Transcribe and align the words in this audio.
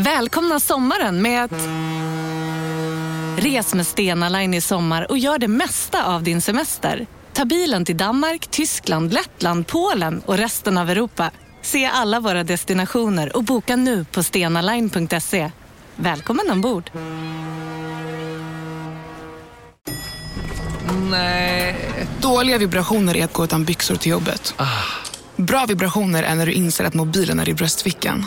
Välkomna 0.00 0.60
sommaren 0.60 1.22
med 1.22 1.44
att... 1.44 1.68
Res 3.44 3.74
med 3.74 3.86
Stena 3.86 4.28
Line 4.28 4.54
i 4.54 4.60
sommar 4.60 5.10
och 5.10 5.18
gör 5.18 5.38
det 5.38 5.48
mesta 5.48 6.04
av 6.04 6.22
din 6.22 6.42
semester. 6.42 7.06
Ta 7.32 7.44
bilen 7.44 7.84
till 7.84 7.96
Danmark, 7.96 8.46
Tyskland, 8.46 9.12
Lettland, 9.12 9.66
Polen 9.66 10.22
och 10.26 10.36
resten 10.36 10.78
av 10.78 10.90
Europa. 10.90 11.30
Se 11.62 11.86
alla 11.86 12.20
våra 12.20 12.44
destinationer 12.44 13.36
och 13.36 13.44
boka 13.44 13.76
nu 13.76 14.04
på 14.04 14.22
stenaline.se. 14.22 15.50
Välkommen 15.96 16.50
ombord! 16.50 16.90
Nej. 21.10 21.76
Dåliga 22.20 22.58
vibrationer 22.58 23.16
är 23.16 23.24
att 23.24 23.32
gå 23.32 23.44
utan 23.44 23.64
byxor 23.64 23.96
till 23.96 24.10
jobbet. 24.10 24.54
Bra 25.36 25.66
vibrationer 25.66 26.22
är 26.22 26.34
när 26.34 26.46
du 26.46 26.52
inser 26.52 26.84
att 26.84 26.94
mobilen 26.94 27.40
är 27.40 27.48
i 27.48 27.54
bröstfickan. 27.54 28.26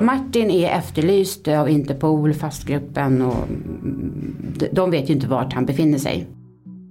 Martin 0.00 0.50
är 0.50 0.70
efterlyst 0.70 1.48
av 1.48 1.70
Interpol, 1.70 2.34
fastgruppen 2.34 3.22
och 3.22 3.48
de 4.72 4.90
vet 4.90 5.10
ju 5.10 5.14
inte 5.14 5.26
vart 5.26 5.52
han 5.52 5.66
befinner 5.66 5.98
sig. 5.98 6.26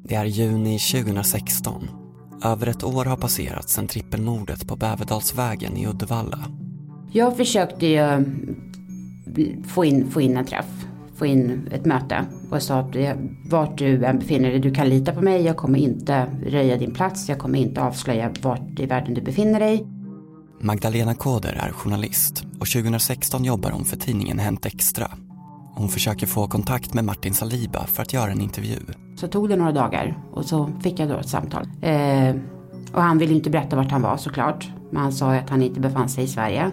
Det 0.03 0.15
är 0.15 0.25
juni 0.25 0.79
2016. 0.79 1.87
Över 2.43 2.67
ett 2.67 2.83
år 2.83 3.05
har 3.05 3.17
passerat 3.17 3.69
sedan 3.69 3.87
trippelmordet 3.87 4.67
på 4.67 4.75
Bäverdalsvägen 4.75 5.77
i 5.77 5.87
Uddevalla. 5.87 6.39
Jag 7.11 7.37
försökte 7.37 7.85
ju 7.85 8.25
få 9.67 9.85
in, 9.85 10.11
få 10.11 10.21
in 10.21 10.37
en 10.37 10.45
träff, 10.45 10.85
få 11.15 11.25
in 11.25 11.69
ett 11.71 11.85
möte 11.85 12.25
och 12.51 12.61
sa 12.61 12.79
att 12.79 12.95
vart 13.49 13.77
du 13.77 14.05
än 14.05 14.19
befinner 14.19 14.49
dig, 14.49 14.59
du 14.59 14.73
kan 14.73 14.89
lita 14.89 15.11
på 15.13 15.21
mig, 15.21 15.41
jag 15.41 15.57
kommer 15.57 15.79
inte 15.79 16.27
röja 16.45 16.77
din 16.77 16.93
plats, 16.93 17.29
jag 17.29 17.39
kommer 17.39 17.59
inte 17.59 17.81
avslöja 17.81 18.31
vart 18.41 18.79
i 18.79 18.85
världen 18.85 19.13
du 19.13 19.21
befinner 19.21 19.59
dig. 19.59 19.87
Magdalena 20.63 21.13
Koder 21.13 21.53
är 21.53 21.71
journalist 21.71 22.43
och 22.59 22.67
2016 22.67 23.45
jobbar 23.45 23.71
hon 23.71 23.85
för 23.85 23.97
tidningen 23.97 24.39
Hänt 24.39 24.65
Extra. 24.65 25.11
Hon 25.75 25.89
försöker 25.89 26.27
få 26.27 26.47
kontakt 26.47 26.93
med 26.93 27.05
Martin 27.05 27.33
Saliba 27.33 27.85
för 27.87 28.01
att 28.01 28.13
göra 28.13 28.31
en 28.31 28.41
intervju. 28.41 28.79
Så 29.15 29.27
tog 29.27 29.49
det 29.49 29.55
några 29.55 29.71
dagar 29.71 30.17
och 30.31 30.45
så 30.45 30.71
fick 30.83 30.99
jag 30.99 31.09
då 31.09 31.17
ett 31.17 31.29
samtal. 31.29 31.67
Eh, 31.81 32.35
och 32.93 33.01
han 33.01 33.17
ville 33.17 33.33
inte 33.33 33.49
berätta 33.49 33.75
vart 33.75 33.91
han 33.91 34.01
var 34.01 34.17
såklart. 34.17 34.69
Men 34.91 35.01
han 35.01 35.13
sa 35.13 35.35
att 35.35 35.49
han 35.49 35.61
inte 35.61 35.79
befann 35.79 36.09
sig 36.09 36.23
i 36.23 36.27
Sverige. 36.27 36.71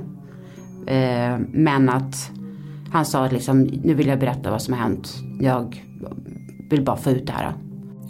Eh, 0.86 1.38
men 1.48 1.88
att 1.88 2.30
han 2.92 3.06
sa 3.06 3.25
att 3.25 3.32
liksom, 3.32 3.62
nu 3.62 3.94
vill 3.94 4.06
jag 4.06 4.20
berätta 4.20 4.50
vad 4.50 4.62
som 4.62 4.75
har 4.75 4.80
hänt. 4.80 5.14
Jag 5.41 5.84
vill 6.70 6.84
bara 6.84 6.97
få 6.97 7.10
ut 7.10 7.27
det 7.27 7.32
här. 7.32 7.56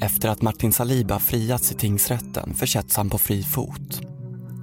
Efter 0.00 0.28
att 0.28 0.42
Martin 0.42 0.72
Saliba 0.72 1.18
friats 1.18 1.72
i 1.72 1.74
tingsrätten 1.74 2.54
försätts 2.54 2.96
han 2.96 3.10
på 3.10 3.18
fri 3.18 3.42
fot. 3.42 4.09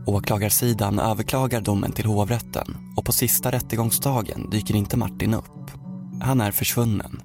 Åklagarsidan 0.07 0.99
överklagar 0.99 1.61
domen 1.61 1.91
till 1.91 2.05
hovrätten 2.05 2.77
och 2.95 3.05
på 3.05 3.11
sista 3.11 3.51
rättegångsdagen 3.51 4.49
dyker 4.49 4.75
inte 4.75 4.97
Martin 4.97 5.33
upp. 5.33 5.71
Han 6.21 6.41
är 6.41 6.51
försvunnen. 6.51 7.21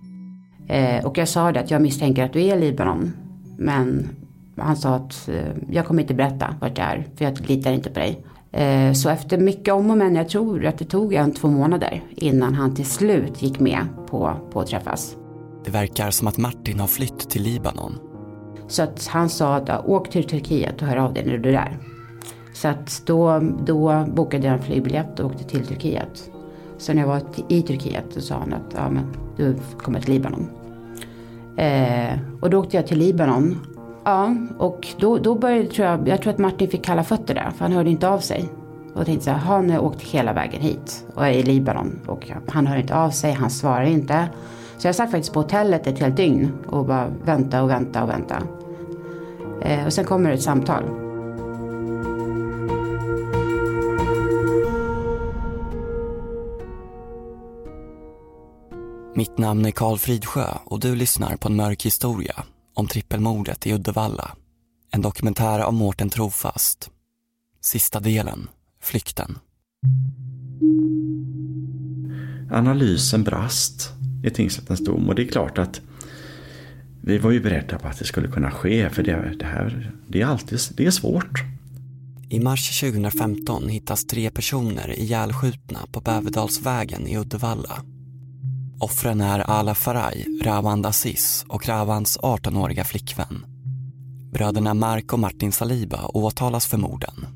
Eh, 0.69 1.05
och 1.05 1.19
jag 1.19 1.28
sa 1.28 1.52
det 1.52 1.61
att 1.61 1.70
jag 1.70 1.83
misstänker 1.83 2.24
att 2.24 2.33
du 2.33 2.42
är 2.42 2.56
i 2.56 2.61
Libanon. 2.61 3.12
Men 3.58 4.08
han 4.56 4.77
sa 4.77 4.94
att 4.94 5.28
eh, 5.28 5.34
jag 5.70 5.86
kommer 5.86 6.02
inte 6.02 6.14
berätta 6.14 6.55
vart 6.61 6.79
jag 6.79 6.86
är 6.86 7.06
för 7.17 7.24
jag 7.24 7.48
litar 7.48 7.73
inte 7.73 7.90
på 7.90 8.01
dig. 8.01 8.24
Eh, 8.52 8.92
så 8.92 9.08
efter 9.08 9.39
mycket 9.39 9.74
om 9.74 9.90
och 9.90 9.98
men, 9.98 10.14
jag 10.14 10.29
tror 10.29 10.67
att 10.67 10.79
det 10.79 10.85
tog 10.85 11.14
en 11.14 11.35
två 11.35 11.48
månader 11.48 12.02
innan 12.11 12.55
han 12.55 12.74
till 12.74 12.86
slut 12.86 13.42
gick 13.42 13.61
med 13.61 13.86
på, 14.11 14.36
på 14.52 14.61
att 14.61 14.67
träffas. 14.67 15.17
Det 15.64 15.70
verkar 15.70 16.11
som 16.11 16.29
att 16.29 16.39
Martin 16.39 16.80
har 16.80 16.86
flytt 16.86 17.30
till 17.30 17.42
Libanon. 17.42 17.98
Så 18.68 18.83
att 18.83 19.06
han 19.06 19.29
sa 19.29 19.55
att 19.55 19.86
åk 19.86 20.11
till 20.11 20.24
Turkiet 20.24 20.83
och 20.83 20.89
hör 20.89 20.96
av 20.96 21.14
dig 21.14 21.24
när 21.27 21.39
du 21.39 21.48
är 21.48 21.52
där. 21.52 21.79
Så 22.52 22.68
att 22.68 23.02
då, 23.07 23.40
då 23.64 24.05
bokade 24.08 24.46
jag 24.46 24.55
en 24.55 24.63
flygbiljett 24.63 25.20
och 25.20 25.27
åkte 25.27 25.45
till 25.45 25.67
Turkiet. 25.67 26.30
Så 26.79 26.92
när 26.92 27.01
jag 27.02 27.08
var 27.08 27.23
i 27.48 27.63
Turkiet 27.63 28.05
så 28.11 28.20
sa 28.20 28.35
han 28.35 28.52
att 28.52 28.74
ja, 28.77 28.90
men, 28.90 29.05
du 29.36 29.57
kommer 29.79 30.01
till 30.01 30.14
Libanon. 30.14 30.46
Eh, 31.57 32.18
och 32.41 32.51
då 32.51 32.58
åkte 32.58 32.77
jag 32.77 32.86
till 32.86 32.98
Libanon. 32.98 33.58
Ja, 34.05 34.36
och 34.58 34.86
då, 34.98 35.18
då 35.18 35.35
började 35.35 35.67
tror 35.67 35.89
jag, 35.89 36.08
jag 36.08 36.23
tror 36.23 36.33
att 36.33 36.39
Martin 36.39 36.68
fick 36.68 36.85
kalla 36.85 37.05
fötter 37.05 37.35
där, 37.35 37.51
för 37.51 37.64
han 37.64 37.73
hörde 37.73 37.91
inte 37.91 38.08
av 38.08 38.18
sig. 38.18 38.48
Och 38.95 39.07
tänkte 39.07 39.24
så 39.24 39.30
här, 39.30 39.39
han 39.39 39.70
har 39.70 39.79
åkt 39.79 40.02
hela 40.02 40.33
vägen 40.33 40.61
hit 40.61 41.07
och 41.14 41.27
är 41.27 41.30
i 41.30 41.42
Libanon 41.42 42.01
och 42.07 42.30
han 42.48 42.67
hör 42.67 42.77
inte 42.77 42.96
av 42.96 43.11
sig, 43.11 43.33
han 43.33 43.51
svarar 43.51 43.85
inte. 43.85 44.29
Så 44.79 44.89
jag 44.89 44.95
satt 44.95 45.11
faktiskt 45.11 45.33
på 45.33 45.41
hotellet 45.41 45.86
ett 45.86 45.98
helt 45.98 46.17
dygn 46.17 46.52
och 46.67 46.86
bara 46.86 47.07
vänta 47.24 47.62
och 47.62 47.70
vänta 47.70 48.02
och 48.02 48.08
vänta. 48.08 48.36
Eh, 49.62 49.86
och 49.86 49.92
sen 49.92 50.05
kommer 50.05 50.29
det 50.29 50.35
ett 50.35 50.42
samtal. 50.42 51.02
Mitt 59.22 59.38
namn 59.38 59.66
är 59.66 59.70
Karl 59.70 59.98
Fridsjö 59.98 60.46
och 60.64 60.80
du 60.80 60.94
lyssnar 60.94 61.36
på 61.36 61.48
en 61.48 61.56
mörk 61.56 61.86
historia 61.86 62.44
om 62.74 62.88
trippelmordet 62.88 63.66
i 63.66 63.72
Uddevalla. 63.72 64.36
En 64.90 65.02
dokumentär 65.02 65.58
av 65.58 65.74
Mårten 65.74 66.10
Trofast. 66.10 66.90
Sista 67.61 68.00
delen, 68.00 68.48
Flykten. 68.80 69.38
Analysen 72.50 73.24
brast 73.24 73.92
i 74.24 74.30
tingsrättens 74.30 74.80
dom 74.80 75.08
och 75.08 75.14
det 75.14 75.22
är 75.22 75.28
klart 75.28 75.58
att 75.58 75.80
vi 77.02 77.18
var 77.18 77.30
ju 77.30 77.40
beredda 77.40 77.78
på 77.78 77.88
att 77.88 77.98
det 77.98 78.05
skulle 78.05 78.28
kunna 78.28 78.50
ske 78.50 78.90
för 78.90 79.02
det, 79.02 79.34
det 79.38 79.46
här 79.46 79.92
det 80.08 80.20
är 80.20 80.27
alltid 80.27 80.58
det 80.77 80.86
är 80.86 80.90
svårt. 80.90 81.44
I 82.28 82.40
mars 82.40 82.80
2015 82.80 83.68
hittas 83.68 84.05
tre 84.05 84.30
personer 84.30 84.98
ihjälskjutna 84.98 85.78
på 85.92 86.00
Bäverdalsvägen 86.00 87.06
i 87.06 87.18
Uddevalla. 87.18 87.82
Offren 88.82 89.20
är 89.20 89.50
Ala 89.50 89.74
Faraj, 89.74 90.26
Rawand 90.42 90.86
Aziz 90.86 91.44
och 91.48 91.68
Ravands 91.68 92.18
18-åriga 92.18 92.84
flickvän. 92.84 93.46
Bröderna 94.32 94.74
Mark 94.74 95.12
och 95.12 95.18
Martin 95.18 95.52
Saliba 95.52 96.06
åtalas 96.06 96.66
för 96.66 96.78
morden. 96.78 97.26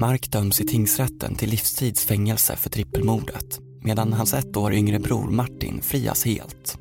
Mark 0.00 0.30
döms 0.32 0.60
i 0.60 0.66
tingsrätten 0.66 1.34
till 1.34 1.50
livstidsfängelse 1.50 2.56
för 2.56 2.70
trippelmordet 2.70 3.60
medan 3.82 4.12
hans 4.12 4.34
ett 4.34 4.56
år 4.56 4.72
yngre 4.72 4.98
bror 4.98 5.30
Martin 5.30 5.80
frias 5.82 6.24
helt. 6.24 6.78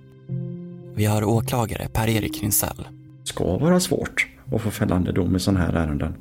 Vi 0.96 1.06
har 1.06 1.24
åklagare 1.24 1.88
Per-Erik 1.94 2.44
Rinsell. 2.44 2.88
Det 3.22 3.28
ska 3.28 3.58
vara 3.58 3.80
svårt 3.80 4.28
att 4.52 4.62
få 4.62 4.72
fällande 4.72 5.12
dom 5.12 5.36
i 5.36 5.40
sådana 5.40 5.60
här 5.60 5.74
ärenden. 5.74 6.14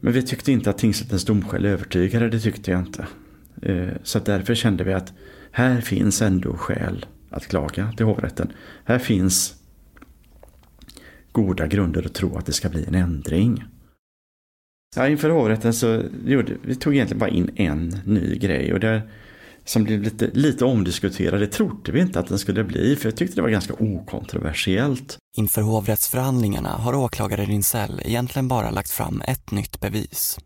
Men 0.00 0.12
vi 0.12 0.22
tyckte 0.22 0.52
inte 0.52 0.70
att 0.70 0.78
tingsrättens 0.78 1.24
domskäl 1.24 1.66
övertygade, 1.66 2.28
det 2.30 2.40
tyckte 2.40 2.70
jag 2.70 2.80
inte. 2.80 3.06
Eh, 3.62 3.88
så 4.02 4.18
därför 4.18 4.54
kände 4.54 4.84
vi 4.84 4.92
att 4.92 5.12
här 5.56 5.80
finns 5.80 6.22
ändå 6.22 6.56
skäl 6.56 7.06
att 7.30 7.46
klaga 7.46 7.92
till 7.92 8.06
hovrätten. 8.06 8.52
Här 8.84 8.98
finns 8.98 9.54
goda 11.32 11.66
grunder 11.66 12.06
att 12.06 12.14
tro 12.14 12.38
att 12.38 12.46
det 12.46 12.52
ska 12.52 12.68
bli 12.68 12.84
en 12.84 12.94
ändring. 12.94 13.64
Ja, 14.96 15.08
inför 15.08 15.30
hovrätten 15.30 15.74
så 15.74 16.02
gjorde 16.26 16.56
vi 16.62 16.74
tog 16.74 16.94
egentligen 16.94 17.18
bara 17.18 17.30
in 17.30 17.50
en 17.56 17.88
ny 18.04 18.38
grej 18.38 18.72
och 18.72 18.80
det 18.80 19.02
som 19.64 19.84
blev 19.84 20.02
lite, 20.02 20.30
lite 20.32 20.64
omdiskuterad. 20.64 21.40
Det 21.40 21.46
trodde 21.46 21.92
vi 21.92 22.00
inte 22.00 22.20
att 22.20 22.28
den 22.28 22.38
skulle 22.38 22.64
bli 22.64 22.96
för 22.96 23.08
jag 23.08 23.16
tyckte 23.16 23.36
det 23.36 23.42
var 23.42 23.48
ganska 23.48 23.74
okontroversiellt. 23.74 25.18
Inför 25.36 25.62
hovrättsförhandlingarna 25.62 26.70
har 26.70 26.94
åklagare 26.94 27.44
Rinsell 27.44 28.00
egentligen 28.04 28.48
bara 28.48 28.70
lagt 28.70 28.90
fram 28.90 29.22
ett 29.28 29.50
nytt 29.50 29.80
bevis. 29.80 30.38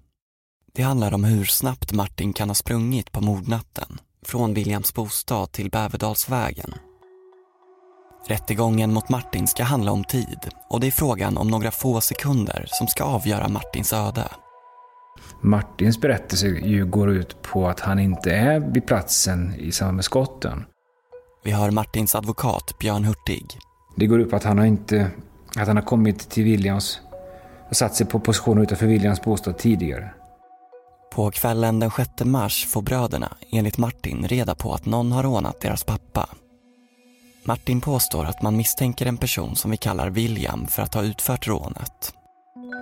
Det 0.73 0.83
handlar 0.83 1.15
om 1.15 1.25
hur 1.25 1.45
snabbt 1.45 1.93
Martin 1.93 2.33
kan 2.33 2.49
ha 2.49 2.55
sprungit 2.55 3.13
på 3.13 3.21
mordnatten 3.21 3.99
från 4.27 4.55
Williams 4.55 4.95
bostad 4.95 5.53
till 5.53 5.71
Bäverdalsvägen. 5.71 6.75
Rättegången 8.27 8.93
mot 8.93 9.09
Martin 9.09 9.47
ska 9.47 9.63
handla 9.63 9.93
om 9.93 10.05
tid 10.05 10.39
och 10.71 10.81
det 10.81 10.87
är 10.87 10.91
frågan 10.91 11.37
om 11.37 11.49
några 11.49 11.71
få 11.71 12.01
sekunder 12.01 12.65
som 12.69 12.87
ska 12.87 13.05
avgöra 13.05 13.49
Martins 13.49 13.93
öde. 13.93 14.25
Martins 15.41 16.01
berättelse 16.01 16.47
ju 16.47 16.87
går 16.87 17.11
ut 17.11 17.43
på 17.43 17.69
att 17.69 17.81
han 17.81 17.99
inte 17.99 18.33
är 18.33 18.61
vid 18.61 18.87
platsen 18.87 19.55
i 19.59 19.73
samband 19.73 19.97
med 19.97 20.05
skotten. 20.05 20.65
Vi 21.45 21.51
hör 21.51 21.71
Martins 21.71 22.15
advokat 22.15 22.79
Björn 22.81 23.05
Hurtig. 23.05 23.47
Det 23.97 24.07
går 24.07 24.21
ut 24.21 24.31
på 24.31 24.37
att 24.37 24.45
han 24.45 24.59
har, 24.59 24.67
inte, 24.67 25.11
att 25.57 25.67
han 25.67 25.77
har 25.77 25.85
kommit 25.85 26.31
till 26.31 26.45
Williams 26.45 27.01
och 27.69 27.77
satt 27.77 27.95
sig 27.95 28.07
på 28.07 28.21
position 28.21 28.59
utanför 28.59 28.87
Williams 28.87 29.23
bostad 29.23 29.59
tidigare. 29.59 30.11
På 31.15 31.31
kvällen 31.31 31.81
den 31.81 31.91
6 31.91 32.11
mars 32.25 32.67
får 32.67 32.83
bröderna, 32.83 33.33
enligt 33.51 33.79
Martin, 33.79 34.29
reda 34.29 34.55
på 34.55 34.75
att 34.75 34.87
någon 34.87 35.13
har 35.13 35.23
rånat 35.23 35.61
deras 35.61 35.85
pappa. 35.85 36.29
Martin 37.45 37.81
påstår 37.81 38.25
att 38.25 38.43
man 38.43 38.57
misstänker 38.57 39.07
en 39.07 39.17
person 39.17 39.57
som 39.57 39.71
vi 39.71 39.77
kallar 39.77 40.11
William 40.11 40.67
för 40.67 40.83
att 40.83 40.95
ha 40.95 41.03
utfört 41.03 41.49
rånet. 41.49 42.15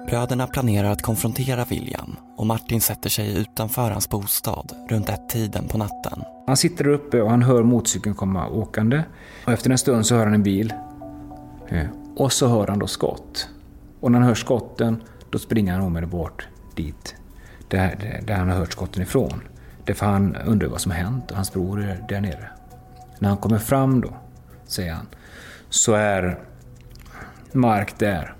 Bröderna 0.08 0.46
planerar 0.46 0.90
att 0.90 1.02
konfrontera 1.02 1.64
William 1.64 2.16
och 2.36 2.46
Martin 2.46 2.80
sätter 2.80 3.10
sig 3.10 3.36
utanför 3.38 3.90
hans 3.90 4.08
bostad 4.08 4.72
runt 4.88 5.08
ett-tiden 5.08 5.68
på 5.68 5.78
natten. 5.78 6.22
Han 6.46 6.56
sitter 6.56 6.84
där 6.84 6.90
uppe 6.90 7.22
och 7.22 7.30
han 7.30 7.42
hör 7.42 7.62
motorcykeln 7.62 8.14
komma 8.14 8.48
åkande. 8.48 9.02
Och 9.46 9.52
efter 9.52 9.70
en 9.70 9.78
stund 9.78 10.06
så 10.06 10.14
hör 10.14 10.24
han 10.24 10.34
en 10.34 10.42
bil. 10.42 10.72
Eh, 11.68 11.86
och 12.16 12.32
så 12.32 12.48
hör 12.48 12.66
han 12.66 12.78
då 12.78 12.86
skott. 12.86 13.48
Och 14.00 14.12
när 14.12 14.18
han 14.18 14.28
hör 14.28 14.34
skotten 14.34 15.02
då 15.30 15.38
springer 15.38 15.72
han 15.72 15.82
omedelbart 15.82 16.48
dit 16.76 17.17
där, 17.70 18.20
där 18.26 18.34
han 18.34 18.48
har 18.48 18.56
hört 18.56 18.72
skotten 18.72 19.02
ifrån. 19.02 19.42
Därför 19.84 20.06
han 20.06 20.36
undrar 20.36 20.68
vad 20.68 20.80
som 20.80 20.92
har 20.92 20.98
hänt 20.98 21.30
och 21.30 21.36
hans 21.36 21.52
bror 21.52 21.82
är 21.84 22.04
där 22.08 22.20
nere. 22.20 22.48
När 23.18 23.28
han 23.28 23.38
kommer 23.38 23.58
fram 23.58 24.00
då, 24.00 24.10
säger 24.66 24.92
han, 24.92 25.06
så 25.68 25.94
är 25.94 26.38
Mark 27.52 27.98
där. 27.98 28.34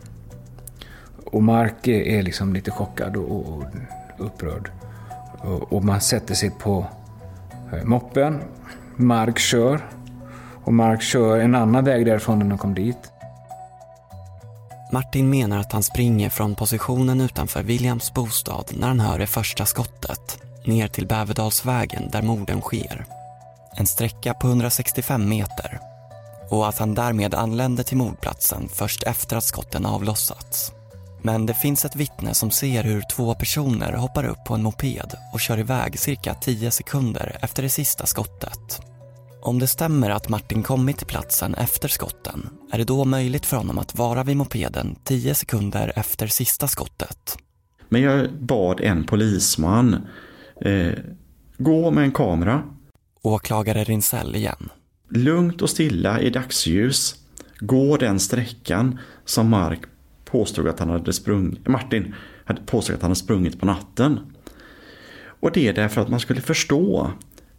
Och 1.25 1.43
Mark 1.43 1.89
är 1.89 2.23
liksom 2.23 2.53
lite 2.53 2.71
chockad 2.71 3.17
och, 3.17 3.49
och 3.49 3.65
upprörd. 4.19 4.71
Och, 5.39 5.73
och, 5.73 5.85
man 5.85 6.01
sätter 6.01 6.35
sig 6.35 6.51
på 6.51 6.87
eh, 7.73 7.85
moppen. 7.85 8.39
Mark 8.97 9.39
kör. 9.39 9.81
Och 10.65 10.73
Mark 10.75 11.03
kör 11.03 11.39
en 11.39 11.55
annan 11.55 11.85
väg 11.85 12.07
därifrån 12.07 12.39
när 12.39 12.47
han 12.47 12.59
kom 12.59 12.75
dit. 12.75 13.13
Martin 14.91 15.31
menar 15.31 15.59
att 15.59 15.73
han 15.73 15.83
springer 15.83 16.31
från 16.31 16.55
positionen 16.55 17.21
utanför 17.21 17.63
Williams 17.63 18.15
bostad 18.15 18.65
när 18.73 18.89
han 18.89 19.01
hör 19.01 19.19
det 19.19 19.27
första 19.27 19.67
skottet 19.67 20.39
ner 20.65 20.89
till 20.89 21.07
Bäverdalsvägen 21.07 22.11
där 22.11 22.23
morden 22.23 22.61
sker. 22.61 23.05
En 23.77 23.87
sträcka 23.87 24.35
på 24.35 24.47
165 24.47 25.29
meter. 25.29 25.81
Och 26.51 26.69
att 26.69 26.79
han 26.79 26.95
därmed 26.95 27.35
anländer 27.35 27.85
till 27.85 27.97
mordplatsen 27.97 28.69
först 28.69 29.03
efter 29.03 29.37
att 29.37 29.45
skotten 29.45 29.87
avlossats. 29.87 30.73
Men 31.23 31.47
det 31.47 31.55
finns 31.55 31.85
ett 31.85 31.97
vittne 31.97 32.35
som 32.35 32.51
ser 32.51 32.85
hur 32.85 33.03
två 33.11 33.35
personer 33.35 33.93
hoppar 33.93 34.25
upp 34.25 34.45
på 34.45 34.55
en 34.55 34.63
moped 34.63 35.15
och 35.33 35.41
kör 35.41 35.59
iväg 35.59 35.99
cirka 35.99 36.35
10 36.35 36.71
sekunder 36.71 37.39
efter 37.43 37.63
det 37.63 37.71
sista 37.71 38.07
skottet. 38.07 38.88
Om 39.41 39.59
det 39.59 39.67
stämmer 39.67 40.11
att 40.11 40.29
Martin 40.29 40.63
kommit 40.63 40.99
till 40.99 41.07
platsen 41.07 41.55
efter 41.55 41.89
skotten 41.89 42.49
är 42.73 42.79
det 42.79 42.85
då 42.85 43.05
möjligt 43.05 43.47
för 43.47 43.57
honom 43.57 43.79
att 43.79 43.99
vara 43.99 44.25
vid 44.25 44.37
mopeden 44.37 44.97
10 45.05 45.35
sekunder 45.35 45.93
efter 45.97 46.27
sista 46.27 46.69
skottet. 46.69 47.39
Men 47.89 48.03
jag 48.03 48.33
bad 48.33 48.81
en 48.81 49.07
polisman 49.07 50.07
eh, 50.61 50.93
gå 51.59 51.91
med 51.91 52.05
en 52.05 52.13
kamera. 52.13 52.63
Åklagare 53.23 53.85
Rinsell 53.85 54.37
igen. 54.37 54.69
Lugnt 55.11 55.63
och 55.63 55.71
stilla 55.71 56.21
i 56.21 56.31
dagsljus 56.31 57.15
gå 57.61 57.97
den 57.97 58.21
sträckan 58.21 58.99
som 59.25 59.49
Mark 59.49 59.81
påstod 60.25 60.69
att 60.69 60.79
han 60.79 60.91
hade 60.91 61.13
sprungit, 61.13 61.69
Martin 61.69 62.15
hade 62.45 62.61
påstått 62.61 62.97
att 62.97 63.03
han 63.03 63.11
hade 63.11 63.21
sprungit 63.21 63.61
på 63.61 63.67
natten. 63.67 64.21
Och 65.41 65.53
det 65.53 65.69
är 65.69 65.73
därför 65.73 66.01
att 66.01 66.09
man 66.09 66.21
skulle 66.21 66.41
förstå 66.41 67.13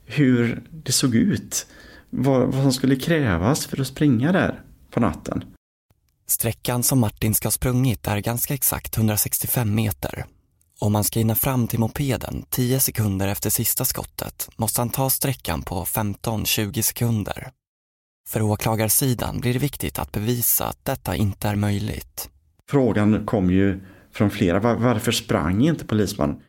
hur 0.10 0.64
det 0.72 0.92
såg 0.92 1.16
ut. 1.16 1.68
Vad, 2.10 2.54
vad 2.54 2.62
som 2.62 2.74
skulle 2.74 2.96
krävas 2.96 3.66
för 3.66 3.82
att 3.82 3.88
springa 3.88 4.32
där 4.32 4.62
på 4.92 5.00
natten. 5.00 5.44
Sträckan 6.28 6.84
som 6.84 7.00
Martin 7.00 7.36
ska 7.36 7.46
ha 7.46 7.52
sprungit 7.52 8.08
är 8.08 8.18
ganska 8.18 8.54
exakt 8.54 8.98
165 8.98 9.76
meter. 9.76 10.26
Om 10.80 10.92
man 10.92 11.04
ska 11.04 11.20
hinna 11.20 11.36
fram 11.36 11.68
till 11.68 11.80
mopeden 11.80 12.46
10 12.50 12.80
sekunder 12.80 13.28
efter 13.28 13.50
sista 13.50 13.86
skottet 13.86 14.50
måste 14.56 14.82
han 14.82 14.90
ta 14.90 15.10
sträckan 15.10 15.62
på 15.62 15.86
15-20 15.86 16.82
sekunder. 16.82 17.52
För 18.30 18.42
åklagarsidan 18.42 19.40
blir 19.40 19.54
det 19.54 19.60
viktigt 19.60 20.00
att 20.00 20.12
bevisa 20.12 20.66
att 20.66 20.86
detta 20.86 21.16
inte 21.16 21.48
är 21.48 21.56
möjligt. 21.56 22.30
Frågan 22.70 23.26
kom 23.26 23.52
ju 23.52 23.80
från 24.12 24.30
flera. 24.30 24.60
Varför 24.60 25.12
sprang 25.12 25.62
inte 25.68 25.86
polisman? 25.86 26.42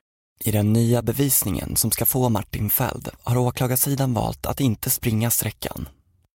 I 0.44 0.50
den 0.50 0.72
nya 0.72 1.02
bevisningen 1.02 1.76
som 1.76 1.90
ska 1.90 2.06
få 2.06 2.28
Martin 2.28 2.70
fälld 2.70 3.08
har 3.22 3.36
åklagarsidan 3.36 4.14
valt 4.14 4.46
att 4.46 4.60
inte 4.60 4.90
springa 4.90 5.30
sträckan. 5.30 5.88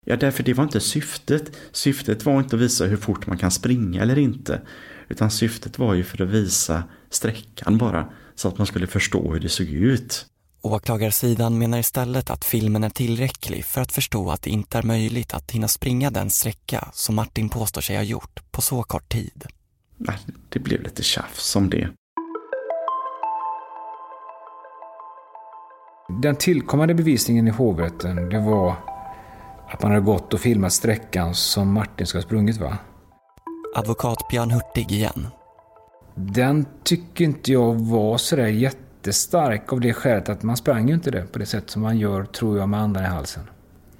Ja, 0.05 0.15
därför 0.15 0.43
det 0.43 0.53
var 0.53 0.63
inte 0.63 0.79
syftet. 0.79 1.51
Syftet 1.71 2.25
var 2.25 2.39
inte 2.39 2.55
att 2.55 2.61
visa 2.61 2.85
hur 2.85 2.97
fort 2.97 3.27
man 3.27 3.37
kan 3.37 3.51
springa 3.51 4.01
eller 4.01 4.17
inte. 4.17 4.61
Utan 5.09 5.31
syftet 5.31 5.79
var 5.79 5.93
ju 5.93 6.03
för 6.03 6.23
att 6.23 6.29
visa 6.29 6.83
sträckan 7.09 7.77
bara. 7.77 8.09
Så 8.35 8.47
att 8.47 8.57
man 8.57 8.67
skulle 8.67 8.87
förstå 8.87 9.33
hur 9.33 9.39
det 9.39 9.49
såg 9.49 9.67
ut. 9.67 10.25
Åklagarsidan 10.61 11.57
menar 11.57 11.79
istället 11.79 12.29
att 12.29 12.45
filmen 12.45 12.83
är 12.83 12.89
tillräcklig 12.89 13.65
för 13.65 13.81
att 13.81 13.91
förstå 13.91 14.31
att 14.31 14.41
det 14.41 14.49
inte 14.49 14.77
är 14.77 14.83
möjligt 14.83 15.33
att 15.33 15.51
hinna 15.51 15.67
springa 15.67 16.11
den 16.11 16.29
sträcka 16.29 16.89
som 16.93 17.15
Martin 17.15 17.49
påstår 17.49 17.81
sig 17.81 17.95
ha 17.95 18.03
gjort 18.03 18.51
på 18.51 18.61
så 18.61 18.83
kort 18.83 19.09
tid. 19.09 19.45
Det 20.49 20.59
blev 20.59 20.83
lite 20.83 21.03
tjafs 21.03 21.55
om 21.55 21.69
det. 21.69 21.89
Den 26.09 26.35
tillkommande 26.35 26.93
bevisningen 26.93 27.47
i 27.47 27.51
hovrätten 27.51 28.29
det 28.29 28.39
var 28.39 28.75
att 29.69 29.81
man 29.81 29.91
hade 29.91 30.03
gått 30.03 30.33
och 30.33 30.39
filmat 30.39 30.73
sträckan 30.73 31.35
som 31.35 31.73
Martin 31.73 32.07
ska 32.07 32.17
ha 32.17 32.23
sprungit 32.23 32.57
va? 32.57 32.77
Advokat 33.75 34.27
Björn 34.29 34.51
Hurtig 34.51 34.91
igen. 34.91 35.27
Den 36.15 36.65
tycker 36.83 37.25
inte 37.25 37.51
jag 37.51 37.73
var 37.75 38.17
sådär 38.17 38.47
jättestark 38.47 39.73
av 39.73 39.79
det 39.79 39.93
skälet 39.93 40.29
att 40.29 40.43
man 40.43 40.57
sprang 40.57 40.87
ju 40.87 40.93
inte 40.93 41.11
det 41.11 41.25
på 41.25 41.39
det 41.39 41.45
sätt 41.45 41.69
som 41.69 41.81
man 41.81 41.97
gör, 41.97 42.25
tror 42.25 42.57
jag, 42.57 42.69
med 42.69 42.79
andan 42.79 43.03
i 43.03 43.07
halsen. 43.07 43.43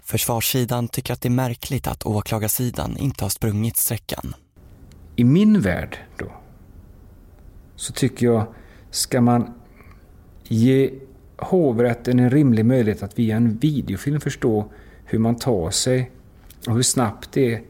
Försvarssidan 0.01 0.87
tycker 0.87 1.13
att 1.13 1.21
det 1.21 1.27
är 1.27 1.31
märkligt 1.31 1.87
att 1.87 2.05
åklagarsidan 2.05 2.97
inte 2.97 3.25
har 3.25 3.29
sprungit 3.29 3.77
sträckan. 3.77 4.35
I 5.15 5.23
min 5.23 5.61
värld 5.61 5.97
då, 6.17 6.31
så 7.75 7.93
tycker 7.93 8.25
jag, 8.25 8.45
ska 8.91 9.21
man 9.21 9.53
ge 10.43 10.91
hovrätten 11.37 12.19
en 12.19 12.29
rimlig 12.29 12.65
möjlighet 12.65 13.03
att 13.03 13.19
via 13.19 13.35
en 13.35 13.57
videofilm 13.57 14.21
förstå 14.21 14.71
hur 15.05 15.19
man 15.19 15.35
tar 15.35 15.69
sig 15.69 16.11
och 16.67 16.75
hur 16.75 16.83
snabbt 16.83 17.31
det, 17.31 17.61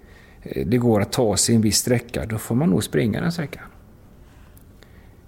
det 0.66 0.78
går 0.78 1.02
att 1.02 1.12
ta 1.12 1.38
sig 1.38 1.56
en 1.56 1.62
viss 1.62 1.78
sträcka, 1.78 2.26
då 2.26 2.38
får 2.38 2.56
man 2.56 2.70
nog 2.70 2.84
springa 2.84 3.22
den 3.22 3.32
sträckan. 3.32 3.64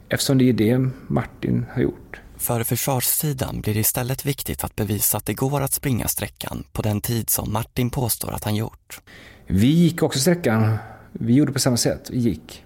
Eftersom 0.10 0.38
det 0.38 0.50
är 0.50 0.54
det 0.54 0.90
Martin 1.08 1.66
har 1.74 1.82
gjort. 1.82 2.22
För 2.38 2.64
försvarssidan 2.64 3.62
blir 3.62 3.74
det 3.74 3.80
istället 3.80 4.26
viktigt 4.26 4.64
att 4.64 4.76
bevisa 4.76 5.18
att 5.18 5.26
det 5.26 5.34
går 5.34 5.62
att 5.62 5.74
springa 5.74 6.08
sträckan 6.08 6.64
på 6.72 6.82
den 6.82 7.02
tid 7.02 7.30
som 7.30 7.54
Martin 7.54 7.90
påstår 7.90 8.32
att 8.32 8.44
han 8.44 8.56
gjort. 8.56 9.02
Vi 9.48 9.68
gick 9.68 10.04
också 10.04 10.20
sträckan. 10.20 10.78
Vi 11.12 11.34
gjorde 11.34 11.52
på 11.52 11.60
samma 11.60 11.78
sätt. 11.78 12.10
Vi 12.10 12.20
gick. 12.20 12.66